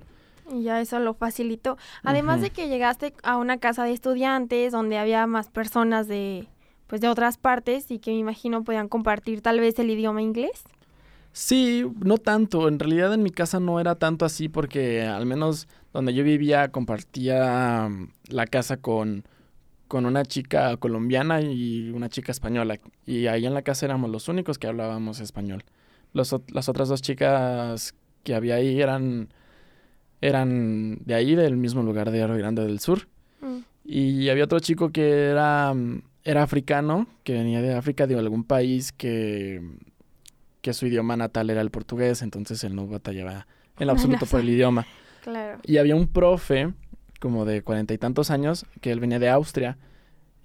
Y 0.52 0.64
ya 0.64 0.80
eso 0.80 0.98
lo 0.98 1.14
facilitó. 1.14 1.78
Además 2.02 2.42
de 2.42 2.50
que 2.50 2.68
llegaste 2.68 3.14
a 3.22 3.38
una 3.38 3.58
casa 3.58 3.84
de 3.84 3.92
estudiantes 3.92 4.72
donde 4.72 4.98
había 4.98 5.26
más 5.26 5.48
personas 5.48 6.08
de, 6.08 6.48
pues 6.86 7.00
de 7.00 7.08
otras 7.08 7.38
partes 7.38 7.90
y 7.90 7.98
que 7.98 8.10
me 8.10 8.18
imagino 8.18 8.64
podían 8.64 8.88
compartir 8.88 9.40
tal 9.40 9.60
vez 9.60 9.78
el 9.78 9.88
idioma 9.88 10.20
inglés. 10.20 10.64
Sí, 11.32 11.86
no 12.04 12.18
tanto. 12.18 12.68
En 12.68 12.78
realidad 12.78 13.14
en 13.14 13.22
mi 13.22 13.30
casa 13.30 13.58
no 13.60 13.80
era 13.80 13.94
tanto 13.94 14.24
así 14.24 14.48
porque 14.48 15.02
al 15.02 15.26
menos 15.26 15.68
donde 15.92 16.12
yo 16.12 16.24
vivía 16.24 16.70
compartía 16.72 17.88
mm, 17.88 18.08
la 18.28 18.46
casa 18.46 18.76
con, 18.76 19.24
con 19.88 20.06
una 20.06 20.24
chica 20.24 20.76
colombiana 20.76 21.40
y 21.40 21.90
una 21.90 22.08
chica 22.08 22.32
española. 22.32 22.78
Y 23.06 23.26
ahí 23.26 23.46
en 23.46 23.54
la 23.54 23.62
casa 23.62 23.86
éramos 23.86 24.10
los 24.10 24.28
únicos 24.28 24.58
que 24.58 24.66
hablábamos 24.66 25.20
español. 25.20 25.64
Los, 26.12 26.34
las 26.48 26.68
otras 26.68 26.88
dos 26.88 27.02
chicas 27.02 27.94
que 28.22 28.34
había 28.34 28.56
ahí 28.56 28.80
eran, 28.80 29.28
eran 30.20 30.98
de 31.04 31.14
ahí, 31.14 31.34
del 31.34 31.56
mismo 31.56 31.82
lugar 31.82 32.10
de 32.10 32.26
Río 32.26 32.38
Grande 32.38 32.64
del 32.64 32.80
Sur. 32.80 33.08
Mm. 33.40 33.58
Y 33.84 34.28
había 34.28 34.44
otro 34.44 34.60
chico 34.60 34.90
que 34.90 35.30
era, 35.30 35.74
era 36.22 36.42
africano, 36.42 37.06
que 37.22 37.34
venía 37.34 37.60
de 37.60 37.74
África, 37.74 38.06
de 38.06 38.18
algún 38.18 38.44
país 38.44 38.92
que 38.92 39.60
que 40.64 40.72
su 40.72 40.86
idioma 40.86 41.14
natal 41.14 41.50
era 41.50 41.60
el 41.60 41.70
portugués, 41.70 42.22
entonces 42.22 42.64
él 42.64 42.74
no 42.74 42.86
batallaba 42.86 43.46
en 43.78 43.90
absoluto 43.90 44.24
por 44.24 44.40
el 44.40 44.48
idioma. 44.48 44.86
Claro. 45.22 45.60
Y 45.62 45.76
había 45.76 45.94
un 45.94 46.08
profe, 46.08 46.72
como 47.24 47.46
de 47.46 47.62
cuarenta 47.62 47.94
y 47.94 47.98
tantos 47.98 48.30
años, 48.30 48.66
que 48.82 48.92
él 48.92 49.00
venía 49.00 49.18
de 49.18 49.30
Austria. 49.30 49.78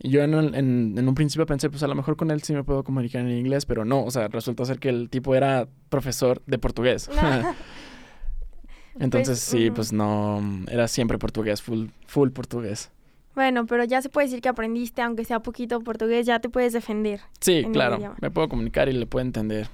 Y 0.01 0.11
yo 0.11 0.23
en, 0.23 0.33
en, 0.33 1.07
un 1.09 1.13
principio 1.13 1.45
pensé, 1.45 1.69
pues 1.69 1.83
a 1.83 1.87
lo 1.87 1.93
mejor 1.93 2.15
con 2.15 2.31
él 2.31 2.41
sí 2.41 2.53
me 2.53 2.63
puedo 2.63 2.85
comunicar 2.85 3.19
en 3.19 3.37
inglés, 3.37 3.65
pero 3.65 3.83
no, 3.83 4.05
o 4.05 4.11
sea, 4.11 4.29
resultó 4.29 4.63
ser 4.63 4.79
que 4.79 4.87
el 4.87 5.09
tipo 5.09 5.35
era 5.35 5.67
profesor 5.89 6.41
de 6.45 6.57
portugués. 6.57 7.09
Entonces 8.97 9.45
pues, 9.49 9.61
sí, 9.61 9.71
pues 9.71 9.91
no, 9.91 10.41
era 10.71 10.87
siempre 10.87 11.17
portugués, 11.17 11.61
full, 11.61 11.87
full 12.07 12.29
portugués. 12.29 12.91
Bueno, 13.35 13.65
pero 13.65 13.83
ya 13.83 14.01
se 14.01 14.07
puede 14.07 14.27
decir 14.27 14.41
que 14.41 14.47
aprendiste, 14.47 15.01
aunque 15.01 15.25
sea 15.25 15.41
poquito 15.41 15.81
portugués, 15.81 16.25
ya 16.25 16.39
te 16.39 16.47
puedes 16.47 16.71
defender. 16.71 17.19
Sí, 17.41 17.65
claro, 17.73 18.15
me 18.21 18.31
puedo 18.31 18.47
comunicar 18.47 18.87
y 18.87 18.93
le 18.93 19.05
puedo 19.05 19.25
entender. 19.25 19.67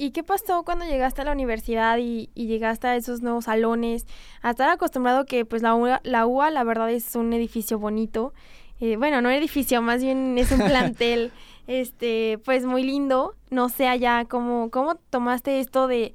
¿Y 0.00 0.12
qué 0.12 0.22
pasó 0.22 0.62
cuando 0.62 0.84
llegaste 0.84 1.22
a 1.22 1.24
la 1.24 1.32
universidad 1.32 1.98
y, 1.98 2.30
llegaste 2.36 2.86
a 2.86 2.94
esos 2.94 3.20
nuevos 3.20 3.46
salones? 3.46 4.06
A 4.42 4.50
estar 4.50 4.70
acostumbrado 4.70 5.26
que 5.26 5.44
pues 5.44 5.60
la 5.60 5.74
UA, 5.74 6.02
la, 6.04 6.24
UA, 6.24 6.52
la 6.52 6.62
verdad 6.62 6.88
es 6.88 7.16
un 7.16 7.32
edificio 7.32 7.80
bonito. 7.80 8.32
Eh, 8.78 8.96
bueno, 8.96 9.20
no 9.20 9.28
edificio, 9.28 9.82
más 9.82 10.00
bien 10.00 10.38
es 10.38 10.52
un 10.52 10.60
plantel, 10.68 11.32
este, 11.66 12.38
pues 12.44 12.64
muy 12.64 12.84
lindo. 12.84 13.34
No 13.50 13.68
sé 13.70 13.88
allá 13.88 14.24
cómo, 14.24 14.70
cómo 14.70 14.94
tomaste 15.10 15.58
esto 15.58 15.88
de 15.88 16.14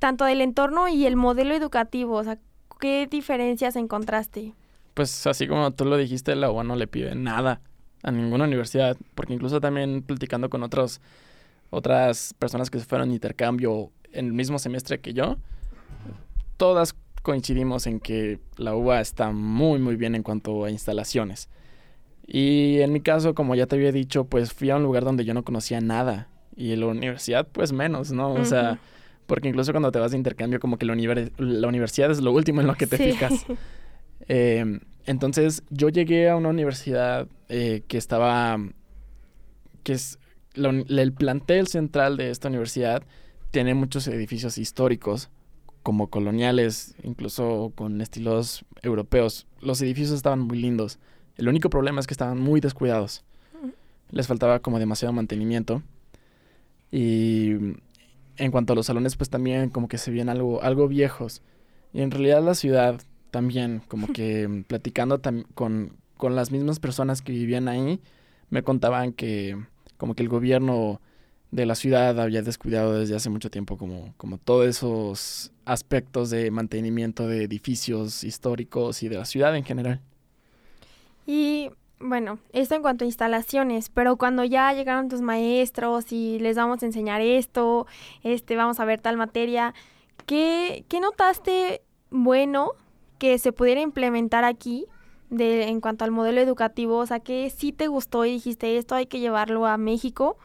tanto 0.00 0.24
del 0.24 0.40
entorno 0.40 0.88
y 0.88 1.06
el 1.06 1.14
modelo 1.14 1.54
educativo, 1.54 2.16
o 2.16 2.24
sea, 2.24 2.38
¿qué 2.80 3.06
diferencias 3.08 3.76
encontraste? 3.76 4.52
Pues 4.94 5.28
así 5.28 5.46
como 5.46 5.70
tú 5.70 5.84
lo 5.84 5.96
dijiste, 5.96 6.34
la 6.34 6.50
UA 6.50 6.64
no 6.64 6.74
le 6.74 6.88
pide 6.88 7.14
nada 7.14 7.60
a 8.02 8.10
ninguna 8.10 8.46
universidad, 8.46 8.96
porque 9.14 9.34
incluso 9.34 9.60
también 9.60 10.02
platicando 10.02 10.50
con 10.50 10.64
otros 10.64 11.00
otras 11.72 12.34
personas 12.38 12.70
que 12.70 12.78
se 12.78 12.84
fueron 12.84 13.10
a 13.10 13.12
intercambio 13.14 13.90
en 14.12 14.26
el 14.26 14.32
mismo 14.34 14.58
semestre 14.58 15.00
que 15.00 15.14
yo, 15.14 15.38
todas 16.58 16.94
coincidimos 17.22 17.86
en 17.86 17.98
que 17.98 18.40
la 18.58 18.74
UBA 18.74 19.00
está 19.00 19.30
muy 19.32 19.78
muy 19.78 19.96
bien 19.96 20.14
en 20.14 20.22
cuanto 20.22 20.64
a 20.64 20.70
instalaciones. 20.70 21.48
Y 22.26 22.80
en 22.80 22.92
mi 22.92 23.00
caso, 23.00 23.34
como 23.34 23.54
ya 23.54 23.66
te 23.66 23.76
había 23.76 23.90
dicho, 23.90 24.24
pues 24.24 24.52
fui 24.52 24.70
a 24.70 24.76
un 24.76 24.82
lugar 24.82 25.04
donde 25.04 25.24
yo 25.24 25.34
no 25.34 25.44
conocía 25.44 25.80
nada 25.80 26.28
y 26.54 26.72
en 26.72 26.80
la 26.80 26.86
universidad 26.86 27.48
pues 27.50 27.72
menos, 27.72 28.12
¿no? 28.12 28.34
O 28.34 28.44
sea, 28.44 28.78
porque 29.26 29.48
incluso 29.48 29.72
cuando 29.72 29.90
te 29.90 29.98
vas 29.98 30.10
de 30.10 30.18
intercambio 30.18 30.60
como 30.60 30.76
que 30.76 30.84
la, 30.84 30.94
la 31.38 31.68
universidad 31.68 32.10
es 32.10 32.20
lo 32.20 32.32
último 32.32 32.60
en 32.60 32.66
lo 32.66 32.74
que 32.74 32.86
te 32.86 32.98
fijas. 32.98 33.46
Em, 34.28 34.78
entonces 35.04 35.64
yo 35.70 35.88
llegué 35.88 36.30
a 36.30 36.36
una 36.36 36.48
universidad 36.48 37.26
eh, 37.48 37.82
que 37.88 37.98
estaba, 37.98 38.56
que 39.82 39.94
es 39.94 40.20
el 40.54 41.12
plantel 41.12 41.66
central 41.66 42.16
de 42.16 42.30
esta 42.30 42.48
universidad 42.48 43.02
tiene 43.50 43.74
muchos 43.74 44.06
edificios 44.08 44.58
históricos, 44.58 45.30
como 45.82 46.08
coloniales, 46.08 46.94
incluso 47.02 47.72
con 47.74 48.00
estilos 48.00 48.64
europeos. 48.82 49.46
Los 49.60 49.80
edificios 49.82 50.16
estaban 50.16 50.40
muy 50.40 50.58
lindos. 50.58 50.98
El 51.36 51.48
único 51.48 51.70
problema 51.70 52.00
es 52.00 52.06
que 52.06 52.14
estaban 52.14 52.40
muy 52.40 52.60
descuidados. 52.60 53.24
Les 54.10 54.26
faltaba 54.26 54.60
como 54.60 54.78
demasiado 54.78 55.12
mantenimiento. 55.12 55.82
Y 56.90 57.52
en 58.36 58.50
cuanto 58.50 58.72
a 58.72 58.76
los 58.76 58.86
salones, 58.86 59.16
pues 59.16 59.30
también 59.30 59.70
como 59.70 59.88
que 59.88 59.98
se 59.98 60.10
veían 60.10 60.28
algo, 60.28 60.62
algo 60.62 60.88
viejos. 60.88 61.42
Y 61.92 62.02
en 62.02 62.10
realidad 62.10 62.42
la 62.42 62.54
ciudad 62.54 63.00
también, 63.30 63.82
como 63.88 64.08
que 64.08 64.64
platicando 64.68 65.20
con, 65.54 65.96
con 66.16 66.36
las 66.36 66.52
mismas 66.52 66.78
personas 66.78 67.22
que 67.22 67.32
vivían 67.32 67.68
ahí, 67.68 68.00
me 68.50 68.62
contaban 68.62 69.12
que 69.12 69.58
como 70.02 70.16
que 70.16 70.24
el 70.24 70.28
gobierno 70.28 71.00
de 71.52 71.64
la 71.64 71.76
ciudad 71.76 72.18
había 72.18 72.42
descuidado 72.42 72.98
desde 72.98 73.14
hace 73.14 73.30
mucho 73.30 73.52
tiempo 73.52 73.76
como, 73.76 74.14
como 74.16 74.36
todos 74.36 74.66
esos 74.66 75.52
aspectos 75.64 76.28
de 76.30 76.50
mantenimiento 76.50 77.28
de 77.28 77.44
edificios 77.44 78.24
históricos 78.24 79.04
y 79.04 79.08
de 79.08 79.18
la 79.18 79.24
ciudad 79.24 79.54
en 79.54 79.62
general. 79.62 80.00
Y 81.24 81.70
bueno, 82.00 82.40
esto 82.52 82.74
en 82.74 82.82
cuanto 82.82 83.04
a 83.04 83.06
instalaciones, 83.06 83.90
pero 83.90 84.16
cuando 84.16 84.42
ya 84.42 84.72
llegaron 84.72 85.08
tus 85.08 85.20
maestros 85.20 86.10
y 86.10 86.40
les 86.40 86.56
vamos 86.56 86.82
a 86.82 86.86
enseñar 86.86 87.20
esto, 87.20 87.86
este, 88.24 88.56
vamos 88.56 88.80
a 88.80 88.84
ver 88.84 89.00
tal 89.00 89.16
materia, 89.16 89.72
¿qué, 90.26 90.84
qué 90.88 90.98
notaste 90.98 91.80
bueno 92.10 92.72
que 93.20 93.38
se 93.38 93.52
pudiera 93.52 93.80
implementar 93.80 94.42
aquí 94.42 94.86
de, 95.32 95.68
en 95.68 95.80
cuanto 95.80 96.04
al 96.04 96.10
modelo 96.10 96.40
educativo? 96.40 96.98
O 96.98 97.06
sea, 97.06 97.20
¿qué 97.20 97.50
sí 97.50 97.72
te 97.72 97.88
gustó 97.88 98.24
y 98.24 98.32
dijiste 98.32 98.78
esto 98.78 98.94
hay 98.94 99.06
que 99.06 99.20
llevarlo 99.20 99.66
a 99.66 99.76
México? 99.76 100.36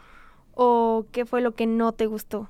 ¿O 0.56 1.06
qué 1.12 1.25
fue 1.25 1.41
lo 1.41 1.53
que 1.53 1.67
no 1.67 1.91
te 1.91 2.08
gustó? 2.08 2.50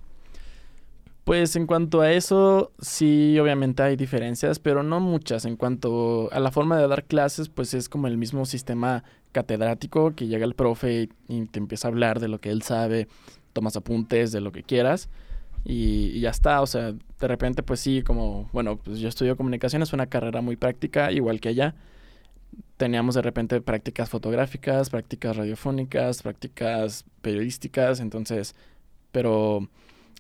Pues 1.26 1.58
en 1.58 1.68
cuanto 1.68 2.00
a 2.00 2.14
eso, 2.14 2.72
sí, 2.80 3.38
obviamente 3.38 3.84
hay 3.84 3.98
diferencias, 3.98 4.60
pero 4.60 4.82
no 4.82 5.02
muchas. 5.02 5.44
En 5.44 5.58
cuanto 5.58 6.30
a 6.32 6.40
la 6.40 6.52
forma 6.52 6.78
de 6.78 6.88
dar 6.88 7.04
clases, 7.04 7.50
pues 7.50 7.74
es 7.74 7.90
como 7.90 8.08
el 8.08 8.18
mismo 8.18 8.46
sistema 8.46 9.04
catedrático 9.34 10.16
que 10.16 10.28
llega 10.28 10.46
el 10.46 10.56
profe 10.56 11.10
y 11.28 11.46
te 11.48 11.60
empieza 11.60 11.90
a 11.90 11.92
hablar 11.92 12.22
de 12.22 12.30
lo 12.30 12.40
que 12.40 12.50
él 12.50 12.62
sabe, 12.62 13.10
tomas 13.52 13.76
apuntes 13.76 14.32
de 14.32 14.40
lo 14.40 14.54
que 14.54 14.64
quieras 14.64 15.10
y, 15.66 16.22
ya 16.22 16.30
está. 16.30 16.62
O 16.62 16.68
sea, 16.68 16.94
de 16.94 17.28
repente, 17.28 17.62
pues 17.62 17.82
sí, 17.82 18.04
como, 18.04 18.50
bueno, 18.54 18.78
pues 18.78 19.00
yo 19.00 19.10
estudio 19.10 19.36
comunicaciones, 19.36 19.92
una 19.92 20.08
carrera 20.08 20.42
muy 20.42 20.56
práctica, 20.56 21.12
igual 21.12 21.42
que 21.42 21.50
allá 21.50 21.76
teníamos 22.78 23.16
de 23.16 23.24
repente 23.24 23.60
prácticas 23.60 24.10
fotográficas, 24.10 24.90
prácticas 24.90 25.36
radiofónicas, 25.36 26.22
prácticas 26.22 27.06
periodísticas, 27.22 28.00
entonces, 28.00 28.56
pero 29.12 29.68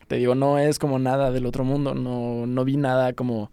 te 0.08 0.16
digo, 0.18 0.36
no 0.36 0.58
es 0.58 0.80
como 0.80 1.00
nada 1.00 1.32
del 1.32 1.46
otro 1.46 1.64
mundo, 1.64 1.94
no, 1.94 2.48
no 2.48 2.66
vi 2.66 2.78
nada 2.78 3.14
como 3.14 3.52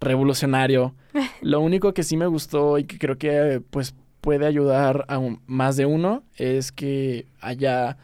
revolucionario. 0.00 0.94
Lo 1.42 1.60
único 1.60 1.94
que 1.94 2.02
sí 2.02 2.16
me 2.16 2.26
gustó 2.26 2.78
y 2.78 2.84
que 2.84 2.98
creo 2.98 3.18
que 3.18 3.62
pues 3.70 3.94
puede 4.20 4.46
ayudar 4.46 5.06
a 5.08 5.20
más 5.46 5.76
de 5.76 5.86
uno 5.86 6.22
es 6.36 6.72
que 6.72 7.26
allá 7.40 7.96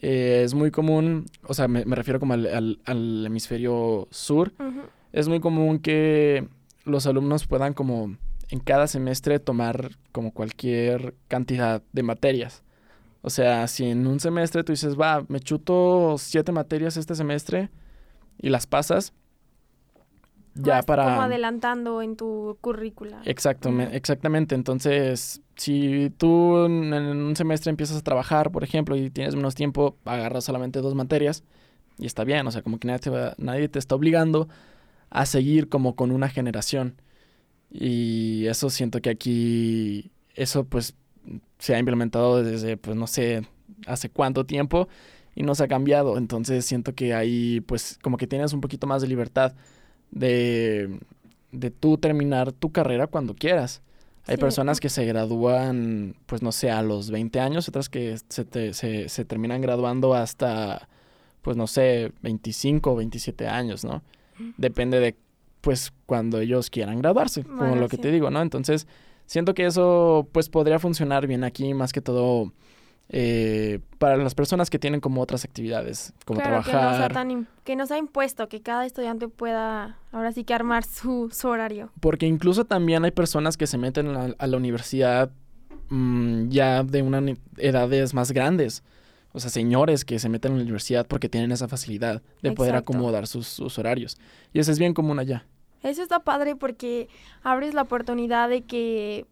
eh, 0.00 0.42
es 0.44 0.54
muy 0.54 0.70
común, 0.70 1.26
o 1.44 1.54
sea, 1.54 1.66
me, 1.66 1.82
refiero 1.84 2.20
como 2.20 2.34
al, 2.34 2.78
al, 2.84 3.26
hemisferio 3.26 4.06
sur, 4.10 4.52
es 5.12 5.28
muy 5.28 5.40
común 5.40 5.78
que 5.78 6.46
los 6.84 7.06
alumnos 7.06 7.46
puedan 7.46 7.72
como 7.72 8.16
en 8.50 8.60
cada 8.60 8.86
semestre 8.86 9.38
tomar 9.38 9.90
como 10.12 10.32
cualquier 10.32 11.14
cantidad 11.28 11.82
de 11.92 12.02
materias. 12.02 12.62
O 13.22 13.30
sea, 13.30 13.68
si 13.68 13.86
en 13.86 14.06
un 14.06 14.20
semestre 14.20 14.64
tú 14.64 14.72
dices, 14.72 14.98
va, 14.98 15.24
me 15.28 15.40
chuto 15.40 16.16
siete 16.18 16.52
materias 16.52 16.96
este 16.96 17.14
semestre 17.14 17.70
y 18.38 18.48
las 18.48 18.66
pasas, 18.66 19.12
ya 20.54 20.82
para... 20.82 21.04
Como 21.04 21.22
adelantando 21.22 22.02
en 22.02 22.16
tu 22.16 22.58
currícula. 22.60 23.22
Exacto, 23.24 23.70
exactamente. 23.92 24.54
Entonces, 24.54 25.40
si 25.56 26.10
tú 26.18 26.66
en 26.66 26.92
un 26.92 27.36
semestre 27.36 27.70
empiezas 27.70 27.98
a 27.98 28.02
trabajar, 28.02 28.50
por 28.50 28.64
ejemplo, 28.64 28.96
y 28.96 29.10
tienes 29.10 29.34
menos 29.34 29.54
tiempo, 29.54 29.96
agarras 30.04 30.44
solamente 30.44 30.80
dos 30.80 30.94
materias 30.94 31.44
y 31.98 32.06
está 32.06 32.24
bien. 32.24 32.46
O 32.46 32.50
sea, 32.50 32.62
como 32.62 32.78
que 32.78 32.86
nadie 32.86 33.00
te, 33.00 33.10
nadie 33.38 33.68
te 33.68 33.78
está 33.78 33.94
obligando 33.94 34.48
a 35.10 35.26
seguir 35.26 35.68
como 35.68 35.96
con 35.96 36.10
una 36.10 36.28
generación. 36.28 37.00
Y 37.72 38.46
eso 38.46 38.68
siento 38.68 39.00
que 39.00 39.10
aquí, 39.10 40.10
eso 40.34 40.64
pues 40.64 40.94
se 41.58 41.74
ha 41.74 41.78
implementado 41.78 42.42
desde, 42.42 42.76
pues 42.76 42.96
no 42.96 43.06
sé, 43.06 43.46
hace 43.86 44.10
cuánto 44.10 44.44
tiempo 44.44 44.88
y 45.34 45.42
no 45.42 45.54
se 45.54 45.64
ha 45.64 45.68
cambiado. 45.68 46.18
Entonces 46.18 46.64
siento 46.64 46.94
que 46.94 47.14
ahí 47.14 47.60
pues 47.62 47.98
como 48.02 48.18
que 48.18 48.26
tienes 48.26 48.52
un 48.52 48.60
poquito 48.60 48.86
más 48.86 49.00
de 49.00 49.08
libertad 49.08 49.54
de, 50.10 51.00
de 51.50 51.70
tú 51.70 51.96
terminar 51.96 52.52
tu 52.52 52.70
carrera 52.72 53.06
cuando 53.06 53.34
quieras. 53.34 53.82
Hay 54.26 54.36
personas 54.36 54.78
que 54.78 54.88
se 54.88 55.04
gradúan, 55.04 56.14
pues 56.26 56.42
no 56.42 56.52
sé, 56.52 56.70
a 56.70 56.82
los 56.82 57.10
20 57.10 57.40
años, 57.40 57.68
otras 57.68 57.88
que 57.88 58.16
se, 58.28 58.72
se, 58.72 59.08
se 59.08 59.24
terminan 59.24 59.60
graduando 59.60 60.14
hasta, 60.14 60.88
pues 61.40 61.56
no 61.56 61.66
sé, 61.66 62.12
25 62.22 62.92
o 62.92 62.96
27 62.96 63.48
años, 63.48 63.84
¿no? 63.84 64.02
Depende 64.58 65.00
de 65.00 65.16
pues 65.62 65.92
cuando 66.04 66.40
ellos 66.40 66.68
quieran 66.68 66.98
graduarse, 66.98 67.44
como 67.44 67.76
lo 67.76 67.88
que 67.88 67.96
te 67.96 68.10
digo, 68.10 68.30
¿no? 68.30 68.42
Entonces, 68.42 68.86
siento 69.24 69.54
que 69.54 69.64
eso 69.64 70.28
pues 70.32 70.50
podría 70.50 70.78
funcionar 70.78 71.26
bien 71.26 71.44
aquí, 71.44 71.72
más 71.72 71.92
que 71.92 72.02
todo 72.02 72.52
eh, 73.08 73.78
para 73.98 74.16
las 74.16 74.34
personas 74.34 74.70
que 74.70 74.78
tienen 74.78 75.00
como 75.00 75.22
otras 75.22 75.44
actividades, 75.44 76.12
como 76.24 76.40
claro, 76.40 76.62
trabajar. 76.62 76.80
Que 76.80 76.90
no, 76.90 76.96
sea 76.96 77.08
tan 77.08 77.48
que 77.64 77.76
nos 77.76 77.90
ha 77.90 77.98
impuesto 77.98 78.48
que 78.48 78.60
cada 78.60 78.84
estudiante 78.84 79.28
pueda 79.28 79.98
ahora 80.10 80.32
sí 80.32 80.44
que 80.44 80.52
armar 80.52 80.84
su, 80.84 81.30
su 81.32 81.48
horario. 81.48 81.90
Porque 82.00 82.26
incluso 82.26 82.64
también 82.64 83.04
hay 83.04 83.12
personas 83.12 83.56
que 83.56 83.66
se 83.66 83.78
meten 83.78 84.08
a, 84.16 84.34
a 84.36 84.46
la 84.46 84.56
universidad 84.56 85.30
mm, 85.90 86.48
ya 86.48 86.82
de 86.82 87.02
una 87.02 87.22
edades 87.58 88.14
más 88.14 88.32
grandes. 88.32 88.82
O 89.32 89.40
sea, 89.40 89.50
señores 89.50 90.04
que 90.04 90.18
se 90.18 90.28
meten 90.28 90.52
a 90.52 90.56
la 90.56 90.62
universidad 90.62 91.06
porque 91.06 91.28
tienen 91.28 91.52
esa 91.52 91.68
facilidad 91.68 92.22
de 92.42 92.52
poder 92.52 92.76
acomodar 92.76 93.26
sus, 93.26 93.46
sus 93.46 93.78
horarios. 93.78 94.18
Y 94.52 94.58
eso 94.58 94.70
es 94.70 94.78
bien 94.78 94.92
común 94.92 95.18
allá. 95.18 95.46
Eso 95.82 96.02
está 96.02 96.20
padre 96.20 96.56
porque 96.56 97.08
abres 97.42 97.74
la 97.74 97.82
oportunidad 97.82 98.48
de 98.48 98.62
que 98.62 99.26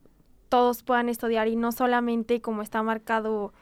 todos 0.48 0.82
puedan 0.82 1.08
estudiar 1.08 1.48
y 1.48 1.56
no 1.56 1.72
solamente 1.72 2.40
como 2.40 2.62
está 2.62 2.82
marcado, 2.82 3.52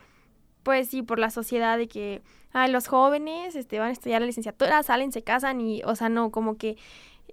pues 0.62 0.88
sí, 0.88 1.02
por 1.02 1.18
la 1.18 1.30
sociedad 1.30 1.76
de 1.76 1.88
que 1.88 2.23
ah, 2.52 2.66
los 2.68 2.88
jóvenes 2.88 3.54
este, 3.57 3.78
van 3.78 3.88
a 3.88 3.92
estudiar 3.92 4.23
la 4.23 4.26
licenciatura, 4.26 4.83
salen, 4.83 5.12
se 5.12 5.23
casan 5.23 5.61
y, 5.61 5.83
o 5.85 5.95
sea, 5.97 6.09
no, 6.09 6.30
como 6.30 6.57
que 6.57 6.76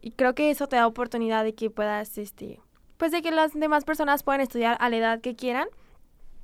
y 0.06 0.12
creo 0.12 0.36
que 0.36 0.52
eso 0.52 0.68
te 0.68 0.76
da 0.76 0.86
oportunidad 0.86 1.44
de 1.44 1.56
que 1.56 1.72
puedas, 1.72 2.20
este, 2.20 2.60
pues 2.98 3.12
de 3.12 3.24
que 3.24 3.32
las 3.32 3.54
demás 3.54 3.86
personas 3.86 4.22
puedan 4.22 4.40
estudiar 4.40 4.78
a 4.80 4.90
la 4.90 4.98
edad 4.98 5.20
que 5.20 5.36
quieran 5.36 5.68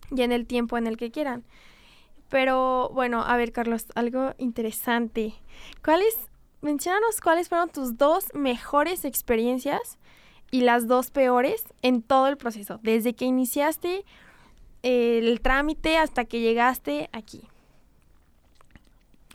y 0.09 0.23
en 0.23 0.31
el 0.31 0.47
tiempo 0.47 0.79
en 0.79 0.87
el 0.87 0.97
que 0.97 1.11
quieran. 1.11 1.43
Pero 2.27 2.89
bueno, 2.93 3.21
a 3.21 3.37
ver, 3.37 3.51
Carlos, 3.51 3.85
algo 3.93 4.33
interesante. 4.39 5.35
¿Cuáles, 5.83 6.30
menciónanos 6.61 7.21
cuáles 7.21 7.49
fueron 7.49 7.69
tus 7.69 7.97
dos 7.97 8.25
mejores 8.33 9.05
experiencias 9.05 9.97
y 10.51 10.61
las 10.61 10.87
dos 10.87 11.11
peores 11.11 11.63
en 11.81 12.01
todo 12.01 12.27
el 12.27 12.37
proceso, 12.37 12.79
desde 12.83 13.13
que 13.13 13.25
iniciaste 13.25 14.05
el 14.83 15.39
trámite 15.41 15.97
hasta 15.97 16.25
que 16.25 16.41
llegaste 16.41 17.09
aquí? 17.13 17.43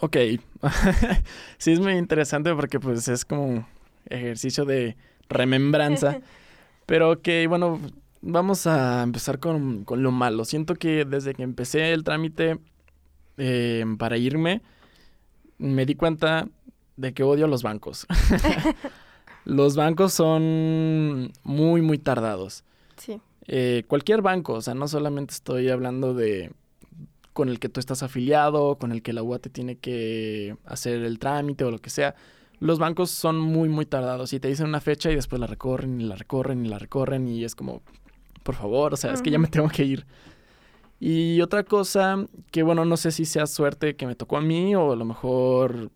Ok. 0.00 0.16
sí, 1.59 1.73
es 1.73 1.80
muy 1.80 1.92
interesante 1.92 2.54
porque 2.54 2.80
pues 2.80 3.09
es 3.09 3.25
como 3.25 3.47
un 3.47 3.66
ejercicio 4.09 4.64
de 4.64 4.97
remembranza. 5.28 6.21
Pero 6.87 7.21
que, 7.21 7.47
bueno, 7.49 7.80
vamos 8.23 8.66
a 8.66 9.02
empezar 9.02 9.38
con, 9.38 9.85
con 9.85 10.02
lo 10.02 10.12
malo. 10.12 10.45
Siento 10.45 10.75
que 10.75 11.04
desde 11.04 11.35
que 11.35 11.42
empecé 11.42 11.92
el 11.92 12.04
trámite 12.04 12.59
eh, 13.38 13.85
para 13.99 14.16
irme, 14.18 14.62
me 15.59 15.85
di 15.85 15.95
cuenta 15.95 16.49
de 16.97 17.12
que 17.15 17.23
odio 17.23 17.47
los 17.47 17.62
bancos. 17.62 18.07
los 19.45 19.76
bancos 19.76 20.12
son 20.12 21.33
muy, 21.43 21.83
muy 21.83 21.99
tardados. 21.99 22.65
Sí. 22.97 23.21
Eh, 23.49 23.85
cualquier 23.87 24.23
banco, 24.23 24.55
o 24.55 24.61
sea, 24.61 24.75
no 24.75 24.88
solamente 24.88 25.35
estoy 25.35 25.69
hablando 25.69 26.15
de 26.15 26.53
con 27.33 27.50
el 27.50 27.59
que 27.61 27.69
tú 27.69 27.81
estás 27.81 28.03
afiliado, 28.03 28.79
con 28.79 28.93
el 28.93 29.03
que 29.03 29.12
la 29.12 29.23
UA 29.23 29.41
te 29.41 29.50
tiene 29.50 29.76
que 29.76 30.57
hacer 30.65 31.03
el 31.03 31.19
trámite 31.19 31.65
o 31.65 31.71
lo 31.71 31.79
que 31.79 31.91
sea. 31.91 32.15
Los 32.61 32.79
bancos 32.79 33.11
son 33.11 33.38
muy, 33.38 33.69
muy 33.69 33.85
tardados 33.85 34.33
y 34.33 34.41
te 34.41 34.49
dicen 34.49 34.67
una 34.67 34.81
fecha 34.81 35.11
y 35.11 35.15
después 35.15 35.38
la 35.38 35.47
recorren 35.47 36.00
y 36.00 36.05
la 36.05 36.17
recorren 36.17 36.65
y 36.65 36.69
la 36.71 36.79
recorren 36.79 37.29
y 37.29 37.45
es 37.45 37.55
como, 37.55 37.83
por 38.43 38.55
favor, 38.55 38.95
o 38.95 38.97
sea, 38.97 39.12
es 39.12 39.21
que 39.21 39.31
ya 39.31 39.38
me 39.38 39.49
tengo 39.49 39.69
que 39.69 39.85
ir. 39.85 40.07
Y 40.99 41.43
otra 41.43 41.62
cosa 41.62 42.25
que, 42.50 42.62
bueno, 42.62 42.87
no 42.87 42.97
sé 42.97 43.11
si 43.11 43.26
sea 43.26 43.47
suerte 43.47 43.97
que 43.97 44.07
me 44.07 44.15
tocó 44.15 44.38
a 44.38 44.41
mí 44.41 44.75
o 44.75 44.93
a 44.93 44.97
lo 44.97 45.05
mejor 45.05 45.91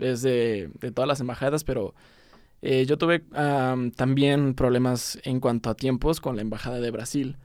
es 0.00 0.22
de, 0.22 0.70
de 0.80 0.90
todas 0.92 1.08
las 1.08 1.20
embajadas, 1.20 1.64
pero 1.64 1.94
eh, 2.62 2.86
yo 2.86 2.96
tuve 2.98 3.24
am, 3.32 3.90
también 3.90 4.54
problemas 4.54 5.18
en 5.24 5.40
cuanto 5.40 5.70
a 5.70 5.74
tiempos 5.74 6.20
con 6.20 6.36
la 6.36 6.42
embajada 6.42 6.80
de 6.80 6.90
Brasil. 6.90 7.36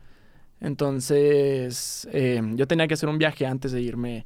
Entonces, 0.62 2.08
eh, 2.12 2.42
yo 2.56 2.68
tenía 2.68 2.88
que 2.88 2.94
hacer 2.94 3.10
un 3.10 3.18
viaje 3.18 3.46
antes 3.46 3.72
de 3.72 3.82
irme 3.82 4.26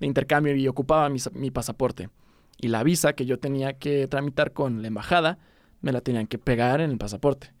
de 0.00 0.06
intercambio 0.06 0.54
y 0.56 0.66
ocupaba 0.68 1.08
mi, 1.08 1.18
sa- 1.18 1.30
mi 1.34 1.50
pasaporte. 1.50 2.08
Y 2.60 2.68
la 2.68 2.82
visa 2.82 3.12
que 3.12 3.26
yo 3.26 3.38
tenía 3.38 3.74
que 3.78 4.06
tramitar 4.08 4.52
con 4.52 4.80
la 4.82 4.88
embajada, 4.88 5.38
me 5.80 5.92
la 5.92 6.00
tenían 6.00 6.26
que 6.26 6.38
pegar 6.38 6.80
en 6.80 6.90
el 6.90 6.98
pasaporte. 6.98 7.52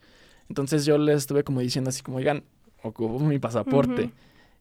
Entonces 0.48 0.84
yo 0.84 0.98
les 0.98 1.18
estuve 1.18 1.44
como 1.44 1.60
diciendo 1.60 1.90
así 1.90 2.02
como, 2.02 2.16
oigan, 2.18 2.44
ocupo 2.82 3.18
mi 3.20 3.38
pasaporte. 3.38 4.12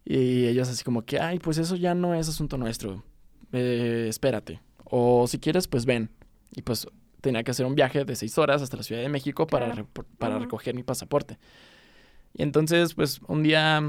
Y 0.06 0.46
ellos 0.48 0.70
así 0.70 0.84
como 0.84 1.04
que, 1.06 1.20
ay, 1.20 1.40
pues 1.40 1.58
eso 1.58 1.76
ya 1.76 1.94
no 1.96 2.14
es 2.14 2.30
asunto 2.30 2.58
nuestro. 2.58 3.04
Eh, 3.52 4.06
espérate. 4.10 4.62
O 4.90 5.28
si 5.28 5.40
quieres, 5.40 5.68
pues 5.68 5.86
ven. 5.86 6.10
Y 6.56 6.62
pues 6.62 6.88
tenía 7.22 7.44
que 7.44 7.52
hacer 7.52 7.66
un 7.66 7.76
viaje 7.76 8.06
de 8.06 8.16
seis 8.16 8.38
horas 8.38 8.62
hasta 8.62 8.78
la 8.78 8.84
Ciudad 8.84 9.02
de 9.02 9.10
México 9.10 9.48
para, 9.48 9.86
para 10.18 10.40
recoger 10.40 10.76
mi 10.76 10.84
pasaporte. 10.84 11.38
Y 12.34 12.44
entonces, 12.44 12.94
pues 12.94 13.20
un 13.28 13.44
día 13.44 13.82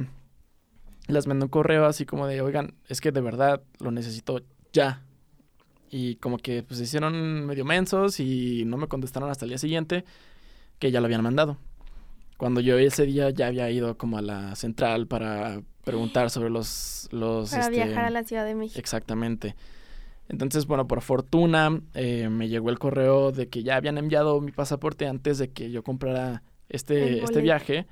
les 1.07 1.27
mandé 1.27 1.45
un 1.45 1.51
correo 1.51 1.87
así 1.87 2.05
como 2.05 2.27
de, 2.27 2.41
oigan, 2.41 2.75
es 2.89 3.01
que 3.01 3.13
de 3.13 3.21
verdad 3.21 3.63
lo 3.81 3.91
necesito 3.91 4.43
ya. 4.73 5.03
Y 5.91 6.17
como 6.17 6.39
que 6.39 6.63
pues 6.63 6.79
se 6.79 6.85
hicieron 6.85 7.47
medio 7.47 7.65
mensos 7.65 8.21
y 8.21 8.65
no 8.67 8.77
me 8.77 8.89
contestaron 8.89 9.31
hasta 9.31 9.45
el 9.45 9.51
día 9.51 9.59
siguiente 9.59 10.05
que 10.79 10.91
ya 10.91 11.01
lo 11.01 11.07
habían 11.07 11.23
mandado. 11.23 11.57
Cuando 12.37 12.61
yo 12.61 12.79
ese 12.79 13.05
día 13.05 13.31
ya 13.31 13.49
había 13.49 13.71
ido 13.71 13.97
como 13.97 14.19
a 14.19 14.23
la 14.23 14.55
central 14.55 15.07
para 15.07 15.63
preguntar 15.85 16.31
sobre 16.31 16.51
los... 16.51 17.09
los 17.11 17.51
Para 17.51 17.65
este, 17.65 17.75
viajar 17.75 18.05
a 18.05 18.11
la 18.11 18.23
Ciudad 18.23 18.45
de 18.45 18.55
México. 18.55 18.79
Exactamente. 18.79 19.57
Entonces, 20.29 20.67
bueno, 20.67 20.87
por 20.87 21.01
fortuna 21.01 21.81
eh, 21.95 22.29
me 22.29 22.49
llegó 22.49 22.71
el 22.71 22.79
correo 22.79 23.33
de 23.33 23.49
que 23.49 23.63
ya 23.63 23.77
habían 23.77 23.97
enviado 23.97 24.41
mi 24.41 24.53
pasaporte 24.53 25.07
antes 25.07 25.39
de 25.39 25.51
que 25.51 25.71
yo 25.71 25.83
comprara 25.83 26.43
este, 26.69 27.23
este 27.23 27.41
viaje. 27.41 27.87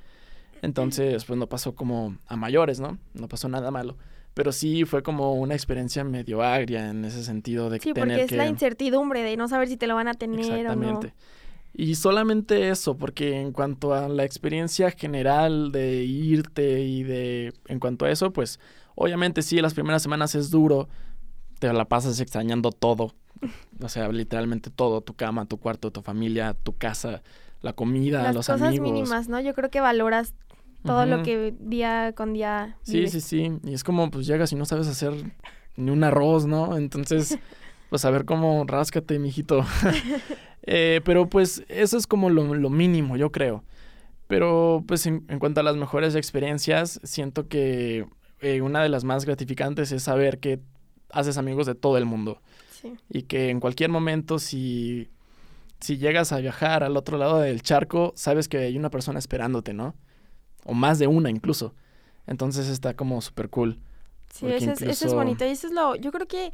Entonces, 0.62 1.24
pues 1.24 1.38
no 1.38 1.48
pasó 1.48 1.74
como 1.74 2.16
a 2.26 2.36
mayores, 2.36 2.80
¿no? 2.80 2.98
No 3.14 3.28
pasó 3.28 3.48
nada 3.48 3.70
malo. 3.70 3.96
Pero 4.34 4.52
sí 4.52 4.84
fue 4.84 5.02
como 5.02 5.34
una 5.34 5.54
experiencia 5.54 6.04
medio 6.04 6.42
agria 6.42 6.90
en 6.90 7.04
ese 7.06 7.24
sentido 7.24 7.70
de 7.70 7.80
Sí, 7.80 7.94
tener 7.94 8.08
porque 8.18 8.22
es 8.24 8.30
que... 8.30 8.36
la 8.36 8.46
incertidumbre 8.46 9.22
de 9.22 9.36
no 9.36 9.48
saber 9.48 9.68
si 9.68 9.78
te 9.78 9.86
lo 9.86 9.94
van 9.94 10.08
a 10.08 10.14
tener 10.14 10.40
o 10.66 10.76
no. 10.76 10.82
Exactamente. 10.82 11.14
Y 11.72 11.94
solamente 11.94 12.68
eso, 12.68 12.96
porque 12.96 13.40
en 13.40 13.52
cuanto 13.52 13.94
a 13.94 14.08
la 14.08 14.24
experiencia 14.24 14.90
general 14.90 15.72
de 15.72 16.04
irte 16.04 16.80
y 16.80 17.02
de... 17.02 17.54
En 17.66 17.80
cuanto 17.80 18.04
a 18.04 18.10
eso, 18.10 18.32
pues 18.32 18.60
obviamente 18.94 19.40
sí, 19.42 19.60
las 19.60 19.74
primeras 19.74 20.02
semanas 20.02 20.34
es 20.34 20.50
duro, 20.50 20.88
te 21.58 21.72
la 21.72 21.84
pasas 21.86 22.20
extrañando 22.20 22.70
todo. 22.72 23.14
O 23.82 23.88
sea, 23.88 24.08
literalmente 24.08 24.70
todo, 24.70 25.00
tu 25.02 25.14
cama, 25.14 25.46
tu 25.46 25.58
cuarto, 25.58 25.90
tu 25.90 26.00
familia, 26.02 26.54
tu 26.54 26.76
casa, 26.76 27.22
la 27.60 27.72
comida, 27.74 28.22
Las 28.22 28.34
los 28.34 28.46
cosas 28.46 28.62
amigos. 28.62 28.90
mínimas, 28.90 29.28
¿no? 29.28 29.40
Yo 29.40 29.54
creo 29.54 29.70
que 29.70 29.80
valoras 29.80 30.34
todo 30.84 31.04
lo 31.04 31.22
que 31.24 31.52
día 31.58 32.12
con 32.16 32.32
día 32.32 32.76
Sí, 32.82 33.08
sí, 33.08 33.20
sí. 33.20 33.50
Y 33.64 33.74
es 33.74 33.82
como, 33.84 34.10
pues 34.10 34.26
llegas 34.26 34.52
y 34.52 34.56
no 34.56 34.64
sabes 34.64 34.86
hacer 34.86 35.12
ni 35.76 35.90
un 35.90 36.04
arroz, 36.04 36.46
¿no? 36.46 36.76
Entonces, 36.76 37.38
pues 37.90 38.04
a 38.04 38.10
ver 38.10 38.24
cómo 38.24 38.64
ráscate, 38.66 39.18
mijito. 39.18 39.64
Eh, 40.68 41.00
pero 41.04 41.28
pues 41.28 41.62
eso 41.68 41.96
es 41.96 42.08
como 42.08 42.28
lo, 42.28 42.52
lo 42.56 42.70
mínimo, 42.70 43.16
yo 43.16 43.30
creo. 43.30 43.62
Pero 44.26 44.82
pues 44.88 45.06
en, 45.06 45.24
en 45.28 45.38
cuanto 45.38 45.60
a 45.60 45.62
las 45.62 45.76
mejores 45.76 46.16
experiencias, 46.16 46.98
siento 47.04 47.46
que 47.46 48.04
eh, 48.40 48.62
una 48.62 48.82
de 48.82 48.88
las 48.88 49.04
más 49.04 49.24
gratificantes 49.24 49.92
es 49.92 50.02
saber 50.02 50.40
que 50.40 50.58
haces 51.10 51.38
amigos 51.38 51.66
de 51.66 51.74
todo 51.74 51.98
el 51.98 52.04
mundo. 52.04 52.40
Sí. 52.70 52.94
Y 53.08 53.22
que 53.22 53.50
en 53.50 53.60
cualquier 53.60 53.90
momento, 53.90 54.38
si, 54.38 55.08
si 55.80 55.98
llegas 55.98 56.32
a 56.32 56.38
viajar 56.38 56.84
al 56.84 56.96
otro 56.96 57.18
lado 57.18 57.38
del 57.40 57.62
charco, 57.62 58.12
sabes 58.16 58.48
que 58.48 58.58
hay 58.58 58.76
una 58.76 58.90
persona 58.90 59.18
esperándote, 59.18 59.72
¿no? 59.72 59.94
O 60.64 60.74
más 60.74 60.98
de 60.98 61.06
una 61.06 61.30
incluso. 61.30 61.74
Entonces 62.26 62.68
está 62.68 62.94
como 62.94 63.20
súper 63.20 63.50
cool. 63.50 63.80
Sí, 64.32 64.46
eso 64.46 64.72
es, 64.72 64.82
eso 64.82 65.06
es 65.06 65.14
bonito. 65.14 65.44
Y 65.46 65.48
eso 65.48 65.68
es 65.68 65.72
lo, 65.72 65.96
yo 65.96 66.12
creo 66.12 66.26
que 66.26 66.52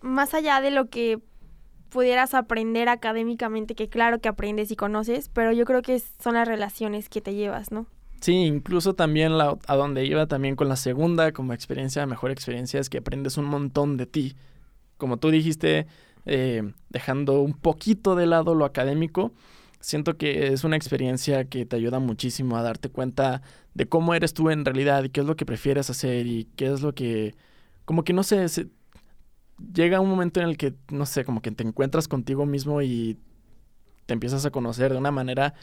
más 0.00 0.34
allá 0.34 0.60
de 0.60 0.70
lo 0.70 0.88
que 0.88 1.18
pudieras 1.88 2.34
aprender 2.34 2.88
académicamente, 2.88 3.74
que 3.74 3.88
claro 3.88 4.20
que 4.20 4.28
aprendes 4.28 4.70
y 4.70 4.76
conoces, 4.76 5.28
pero 5.28 5.52
yo 5.52 5.64
creo 5.64 5.82
que 5.82 6.00
son 6.22 6.34
las 6.34 6.46
relaciones 6.46 7.08
que 7.08 7.20
te 7.20 7.34
llevas, 7.34 7.72
¿no? 7.72 7.86
Sí, 8.20 8.32
incluso 8.34 8.94
también 8.94 9.38
la, 9.38 9.56
a 9.66 9.76
donde 9.76 10.04
iba 10.04 10.26
también 10.26 10.56
con 10.56 10.68
la 10.68 10.76
segunda 10.76 11.32
como 11.32 11.52
experiencia, 11.52 12.04
mejor 12.06 12.30
experiencia 12.32 12.80
es 12.80 12.90
que 12.90 12.98
aprendes 12.98 13.36
un 13.36 13.44
montón 13.44 13.96
de 13.96 14.06
ti. 14.06 14.36
Como 14.98 15.18
tú 15.18 15.30
dijiste, 15.30 15.86
eh, 16.26 16.72
dejando 16.90 17.40
un 17.42 17.54
poquito 17.54 18.16
de 18.16 18.26
lado 18.26 18.54
lo 18.54 18.64
académico, 18.66 19.32
siento 19.80 20.16
que 20.18 20.48
es 20.54 20.64
una 20.64 20.76
experiencia 20.76 21.46
que 21.46 21.66
te 21.66 21.76
ayuda 21.76 22.00
muchísimo 22.00 22.56
a 22.58 22.62
darte 22.62 22.90
cuenta 22.90 23.42
de 23.74 23.88
cómo 23.88 24.14
eres 24.14 24.34
tú 24.34 24.50
en 24.50 24.64
realidad 24.64 25.04
y 25.04 25.10
qué 25.10 25.20
es 25.20 25.26
lo 25.26 25.36
que 25.36 25.46
prefieres 25.46 25.90
hacer 25.90 26.26
y 26.26 26.46
qué 26.56 26.68
es 26.72 26.82
lo 26.82 26.94
que, 26.94 27.36
como 27.86 28.04
que 28.04 28.12
no 28.14 28.22
sé, 28.24 28.48
se- 28.48 28.68
llega 29.72 30.00
un 30.00 30.08
momento 30.10 30.40
en 30.40 30.48
el 30.48 30.56
que, 30.56 30.74
no 30.90 31.06
sé, 31.06 31.24
como 31.24 31.42
que 31.42 31.50
te 31.50 31.62
encuentras 31.64 32.08
contigo 32.08 32.46
mismo 32.46 32.82
y 32.82 33.18
te 34.06 34.14
empiezas 34.14 34.46
a 34.46 34.50
conocer 34.50 34.92
de 34.92 34.98
una 34.98 35.10
manera 35.10 35.54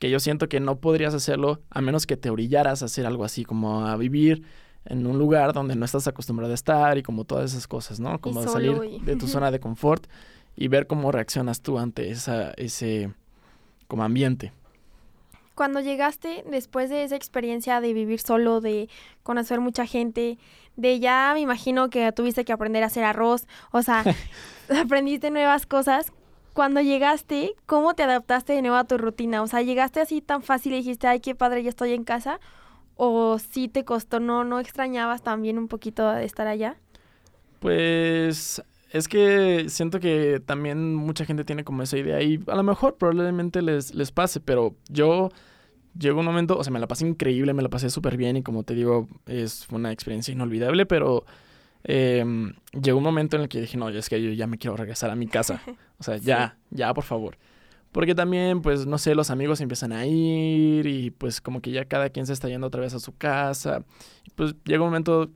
que 0.00 0.10
yo 0.10 0.18
siento 0.18 0.48
que 0.48 0.58
no 0.58 0.80
podrías 0.80 1.14
hacerlo 1.14 1.60
a 1.70 1.80
menos 1.80 2.06
que 2.06 2.16
te 2.16 2.30
orillaras 2.30 2.82
a 2.82 2.86
hacer 2.86 3.06
algo 3.06 3.24
así, 3.24 3.44
como 3.44 3.86
a 3.86 3.96
vivir 3.96 4.42
en 4.86 5.06
un 5.06 5.18
lugar 5.18 5.52
donde 5.52 5.76
no 5.76 5.84
estás 5.84 6.08
acostumbrado 6.08 6.52
a 6.52 6.54
estar 6.54 6.96
y 6.98 7.02
como 7.02 7.24
todas 7.24 7.52
esas 7.52 7.68
cosas, 7.68 8.00
¿no? 8.00 8.18
Como 8.20 8.42
salir 8.48 8.80
y- 8.90 8.98
de 9.04 9.14
tu 9.14 9.26
zona 9.28 9.50
de 9.52 9.60
confort 9.60 10.06
y 10.56 10.66
ver 10.68 10.86
cómo 10.88 11.12
reaccionas 11.12 11.60
tú 11.60 11.78
ante 11.78 12.10
esa, 12.10 12.52
ese 12.56 13.12
como 13.86 14.02
ambiente. 14.02 14.52
Cuando 15.54 15.80
llegaste, 15.80 16.44
después 16.50 16.88
de 16.88 17.04
esa 17.04 17.16
experiencia 17.16 17.82
de 17.82 17.92
vivir 17.92 18.20
solo, 18.20 18.62
de 18.62 18.88
conocer 19.22 19.60
mucha 19.60 19.84
gente, 19.84 20.38
de 20.76 20.98
ya 20.98 21.32
me 21.34 21.40
imagino 21.40 21.90
que 21.90 22.10
tuviste 22.12 22.46
que 22.46 22.52
aprender 22.54 22.82
a 22.82 22.86
hacer 22.86 23.04
arroz, 23.04 23.46
o 23.70 23.82
sea, 23.82 24.02
aprendiste 24.82 25.30
nuevas 25.30 25.66
cosas. 25.66 26.10
Cuando 26.52 26.80
llegaste, 26.80 27.54
¿cómo 27.66 27.94
te 27.94 28.02
adaptaste 28.02 28.52
de 28.52 28.62
nuevo 28.62 28.76
a 28.76 28.84
tu 28.84 28.98
rutina? 28.98 29.42
O 29.42 29.46
sea, 29.46 29.62
¿llegaste 29.62 30.00
así 30.00 30.20
tan 30.20 30.42
fácil 30.42 30.72
y 30.72 30.76
dijiste, 30.76 31.06
ay, 31.06 31.20
qué 31.20 31.34
padre, 31.34 31.62
ya 31.62 31.70
estoy 31.70 31.92
en 31.92 32.04
casa? 32.04 32.40
¿O 32.96 33.38
sí 33.38 33.68
te 33.68 33.84
costó, 33.84 34.20
no, 34.20 34.44
no 34.44 34.58
extrañabas 34.60 35.22
también 35.22 35.58
un 35.58 35.68
poquito 35.68 36.10
de 36.10 36.24
estar 36.24 36.46
allá? 36.46 36.76
Pues 37.60 38.62
es 38.90 39.06
que 39.06 39.66
siento 39.68 40.00
que 40.00 40.40
también 40.44 40.94
mucha 40.94 41.24
gente 41.24 41.44
tiene 41.44 41.64
como 41.64 41.82
esa 41.82 41.96
idea 41.96 42.20
y 42.20 42.42
a 42.46 42.56
lo 42.56 42.62
mejor 42.62 42.96
probablemente 42.96 43.62
les, 43.62 43.94
les 43.94 44.10
pase, 44.10 44.40
pero 44.40 44.74
yo 44.88 45.30
llegó 45.98 46.20
un 46.20 46.26
momento, 46.26 46.58
o 46.58 46.64
sea, 46.64 46.72
me 46.72 46.80
la 46.80 46.88
pasé 46.88 47.06
increíble, 47.06 47.54
me 47.54 47.62
la 47.62 47.68
pasé 47.68 47.90
súper 47.90 48.16
bien 48.16 48.36
y 48.36 48.42
como 48.42 48.64
te 48.64 48.74
digo, 48.74 49.08
es 49.26 49.68
una 49.70 49.92
experiencia 49.92 50.32
inolvidable, 50.32 50.86
pero 50.86 51.24
em, 51.84 52.54
llegó 52.80 52.98
un 52.98 53.04
momento 53.04 53.36
en 53.36 53.42
el 53.42 53.48
que 53.48 53.60
dije, 53.60 53.76
no, 53.76 53.88
es 53.88 54.08
que 54.08 54.22
yo 54.22 54.30
ya 54.32 54.46
me 54.46 54.58
quiero 54.58 54.76
regresar 54.76 55.10
a 55.10 55.16
mi 55.16 55.26
casa. 55.26 55.62
O 56.00 56.02
sea, 56.02 56.16
ya, 56.16 56.56
ya, 56.70 56.94
por 56.94 57.04
favor. 57.04 57.36
Porque 57.92 58.14
también, 58.14 58.62
pues, 58.62 58.86
no 58.86 58.96
sé, 58.96 59.14
los 59.14 59.28
amigos 59.28 59.60
empiezan 59.60 59.92
a 59.92 60.06
ir 60.06 60.86
y 60.86 61.10
pues 61.10 61.42
como 61.42 61.60
que 61.60 61.72
ya 61.72 61.84
cada 61.84 62.08
quien 62.08 62.24
se 62.24 62.32
está 62.32 62.48
yendo 62.48 62.68
otra 62.68 62.80
vez 62.80 62.94
a 62.94 63.00
su 63.00 63.14
casa. 63.14 63.84
Y 64.24 64.30
pues 64.30 64.54
llega 64.64 64.82
un 64.82 64.88
momento 64.88 65.30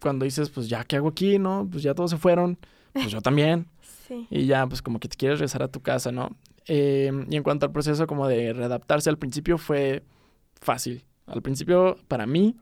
cuando 0.00 0.24
dices, 0.24 0.50
pues 0.50 0.68
ya, 0.68 0.84
¿qué 0.84 0.94
hago 0.94 1.08
aquí? 1.08 1.40
¿No? 1.40 1.66
Pues 1.68 1.82
ya 1.82 1.94
todos 1.94 2.10
se 2.10 2.16
fueron, 2.16 2.58
pues 2.92 3.10
yo 3.10 3.20
también. 3.20 3.66
Sí. 4.08 4.26
Y 4.30 4.46
ya, 4.46 4.66
pues 4.66 4.80
como 4.80 5.00
que 5.00 5.08
te 5.08 5.18
quieres 5.18 5.38
regresar 5.38 5.62
a 5.62 5.68
tu 5.68 5.82
casa, 5.82 6.10
¿no? 6.10 6.34
Eh, 6.66 7.12
y 7.28 7.36
en 7.36 7.42
cuanto 7.42 7.66
al 7.66 7.72
proceso 7.72 8.06
como 8.06 8.26
de 8.26 8.54
readaptarse 8.54 9.10
al 9.10 9.18
principio 9.18 9.58
fue 9.58 10.02
fácil. 10.62 11.04
Al 11.26 11.42
principio, 11.42 11.98
para 12.08 12.26
mí, 12.26 12.56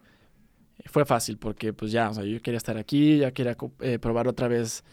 fue 0.84 1.04
fácil 1.04 1.38
porque 1.38 1.72
pues 1.72 1.92
ya, 1.92 2.10
o 2.10 2.14
sea, 2.14 2.24
yo 2.24 2.40
quería 2.42 2.58
estar 2.58 2.76
aquí, 2.76 3.18
ya 3.18 3.32
quería 3.32 3.56
eh, 3.80 3.98
probar 3.98 4.28
otra 4.28 4.48
vez 4.48 4.84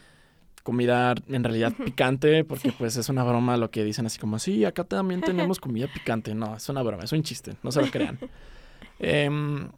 comida 0.64 1.14
en 1.28 1.44
realidad 1.44 1.74
picante, 1.74 2.44
porque 2.46 2.72
pues 2.72 2.96
es 2.96 3.10
una 3.10 3.24
broma 3.24 3.58
lo 3.58 3.70
que 3.70 3.84
dicen 3.84 4.06
así 4.06 4.18
como, 4.18 4.40
sí, 4.40 4.66
acá 4.66 4.86
también 4.86 5.22
tenemos 5.26 5.60
comida 5.60 5.88
picante. 5.94 6.34
No, 6.34 6.56
es 6.56 6.68
una 6.70 6.82
broma, 6.82 7.04
es 7.04 7.12
un 7.12 7.22
chiste, 7.22 7.56
no 7.62 7.72
se 7.72 7.82
lo 7.82 7.92
crean. 7.92 8.18
Em, 9.00 9.70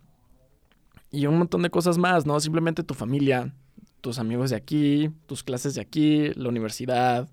y 1.09 1.25
un 1.25 1.37
montón 1.37 1.61
de 1.63 1.69
cosas 1.69 1.97
más, 1.97 2.25
¿no? 2.25 2.39
Simplemente 2.39 2.83
tu 2.83 2.93
familia, 2.93 3.53
tus 4.01 4.19
amigos 4.19 4.51
de 4.51 4.57
aquí, 4.57 5.09
tus 5.25 5.43
clases 5.43 5.73
de 5.73 5.81
aquí, 5.81 6.31
la 6.35 6.49
universidad, 6.49 7.27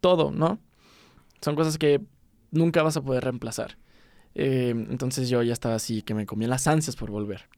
todo, 0.00 0.30
¿no? 0.30 0.60
Son 1.40 1.56
cosas 1.56 1.78
que 1.78 2.00
nunca 2.50 2.82
vas 2.82 2.96
a 2.96 3.02
poder 3.02 3.24
reemplazar. 3.24 3.78
Eh, 4.34 4.70
entonces 4.90 5.28
yo 5.28 5.42
ya 5.42 5.52
estaba 5.52 5.74
así, 5.74 6.02
que 6.02 6.14
me 6.14 6.26
comía 6.26 6.46
las 6.46 6.68
ansias 6.68 6.94
por 6.94 7.10
volver. 7.10 7.48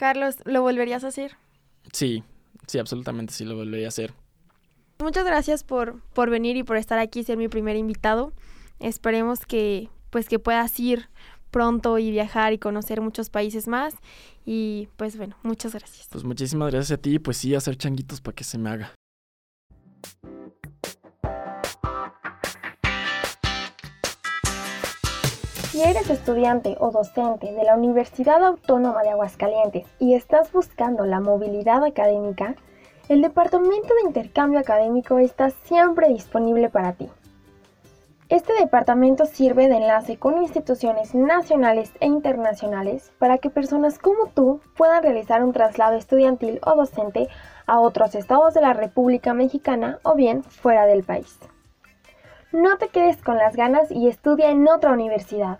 Carlos, 0.00 0.36
¿lo 0.46 0.62
volverías 0.62 1.04
a 1.04 1.08
hacer? 1.08 1.36
Sí, 1.92 2.24
sí, 2.66 2.78
absolutamente 2.78 3.34
sí 3.34 3.44
lo 3.44 3.54
volvería 3.54 3.88
a 3.88 3.90
hacer. 3.90 4.14
Muchas 4.98 5.26
gracias 5.26 5.62
por, 5.62 6.00
por 6.14 6.30
venir 6.30 6.56
y 6.56 6.62
por 6.62 6.78
estar 6.78 6.98
aquí, 6.98 7.22
ser 7.22 7.36
mi 7.36 7.48
primer 7.48 7.76
invitado. 7.76 8.32
Esperemos 8.78 9.44
que 9.44 9.90
pues 10.08 10.26
que 10.26 10.38
puedas 10.38 10.80
ir 10.80 11.10
pronto 11.50 11.98
y 11.98 12.10
viajar 12.10 12.54
y 12.54 12.58
conocer 12.58 13.02
muchos 13.02 13.28
países 13.28 13.68
más. 13.68 13.92
Y 14.46 14.88
pues 14.96 15.18
bueno, 15.18 15.36
muchas 15.42 15.74
gracias. 15.74 16.08
Pues 16.10 16.24
muchísimas 16.24 16.72
gracias 16.72 16.98
a 16.98 17.02
ti, 17.02 17.18
pues 17.18 17.36
sí, 17.36 17.54
hacer 17.54 17.76
changuitos 17.76 18.22
para 18.22 18.34
que 18.34 18.44
se 18.44 18.56
me 18.56 18.70
haga. 18.70 18.94
Si 25.80 25.88
eres 25.88 26.10
estudiante 26.10 26.76
o 26.78 26.90
docente 26.90 27.54
de 27.54 27.64
la 27.64 27.74
Universidad 27.74 28.44
Autónoma 28.44 29.02
de 29.02 29.08
Aguascalientes 29.08 29.86
y 29.98 30.12
estás 30.12 30.52
buscando 30.52 31.06
la 31.06 31.20
movilidad 31.20 31.82
académica, 31.82 32.54
el 33.08 33.22
Departamento 33.22 33.88
de 33.94 34.08
Intercambio 34.08 34.58
Académico 34.58 35.18
está 35.18 35.48
siempre 35.48 36.08
disponible 36.08 36.68
para 36.68 36.92
ti. 36.92 37.08
Este 38.28 38.52
departamento 38.60 39.24
sirve 39.24 39.68
de 39.68 39.78
enlace 39.78 40.18
con 40.18 40.42
instituciones 40.42 41.14
nacionales 41.14 41.92
e 42.00 42.06
internacionales 42.08 43.10
para 43.18 43.38
que 43.38 43.48
personas 43.48 43.98
como 43.98 44.26
tú 44.26 44.60
puedan 44.76 45.02
realizar 45.02 45.42
un 45.42 45.54
traslado 45.54 45.96
estudiantil 45.96 46.60
o 46.62 46.76
docente 46.76 47.28
a 47.64 47.80
otros 47.80 48.14
estados 48.14 48.52
de 48.52 48.60
la 48.60 48.74
República 48.74 49.32
Mexicana 49.32 49.98
o 50.02 50.14
bien 50.14 50.42
fuera 50.42 50.84
del 50.84 51.04
país. 51.04 51.38
No 52.52 52.76
te 52.76 52.88
quedes 52.88 53.22
con 53.22 53.38
las 53.38 53.56
ganas 53.56 53.90
y 53.90 54.08
estudia 54.08 54.50
en 54.50 54.68
otra 54.68 54.92
universidad. 54.92 55.58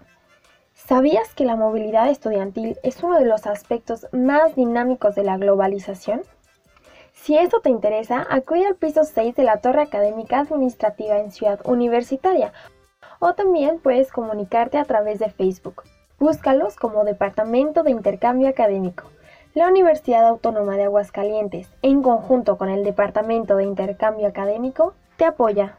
¿Sabías 0.91 1.37
que 1.37 1.45
la 1.45 1.55
movilidad 1.55 2.09
estudiantil 2.11 2.77
es 2.83 3.01
uno 3.05 3.17
de 3.17 3.25
los 3.25 3.47
aspectos 3.47 4.09
más 4.11 4.57
dinámicos 4.57 5.15
de 5.15 5.23
la 5.23 5.37
globalización? 5.37 6.23
Si 7.13 7.39
esto 7.39 7.61
te 7.61 7.71
interesa, 7.71 8.27
acude 8.29 8.67
al 8.67 8.75
piso 8.75 9.05
6 9.05 9.37
de 9.37 9.45
la 9.45 9.59
Torre 9.59 9.83
Académica 9.83 10.41
Administrativa 10.41 11.19
en 11.19 11.31
Ciudad 11.31 11.61
Universitaria 11.63 12.53
o 13.21 13.35
también 13.35 13.79
puedes 13.79 14.11
comunicarte 14.11 14.79
a 14.79 14.85
través 14.85 15.21
de 15.21 15.31
Facebook. 15.31 15.85
Búscalos 16.19 16.75
como 16.75 17.05
Departamento 17.05 17.85
de 17.85 17.93
Intercambio 17.93 18.49
Académico. 18.49 19.05
La 19.55 19.69
Universidad 19.69 20.27
Autónoma 20.27 20.77
de 20.77 20.83
Aguascalientes, 20.83 21.69
en 21.83 22.03
conjunto 22.03 22.59
con 22.59 22.69
el 22.69 22.83
Departamento 22.83 23.55
de 23.55 23.63
Intercambio 23.63 24.27
Académico, 24.27 24.95
te 25.17 25.25
apoya. 25.25 25.79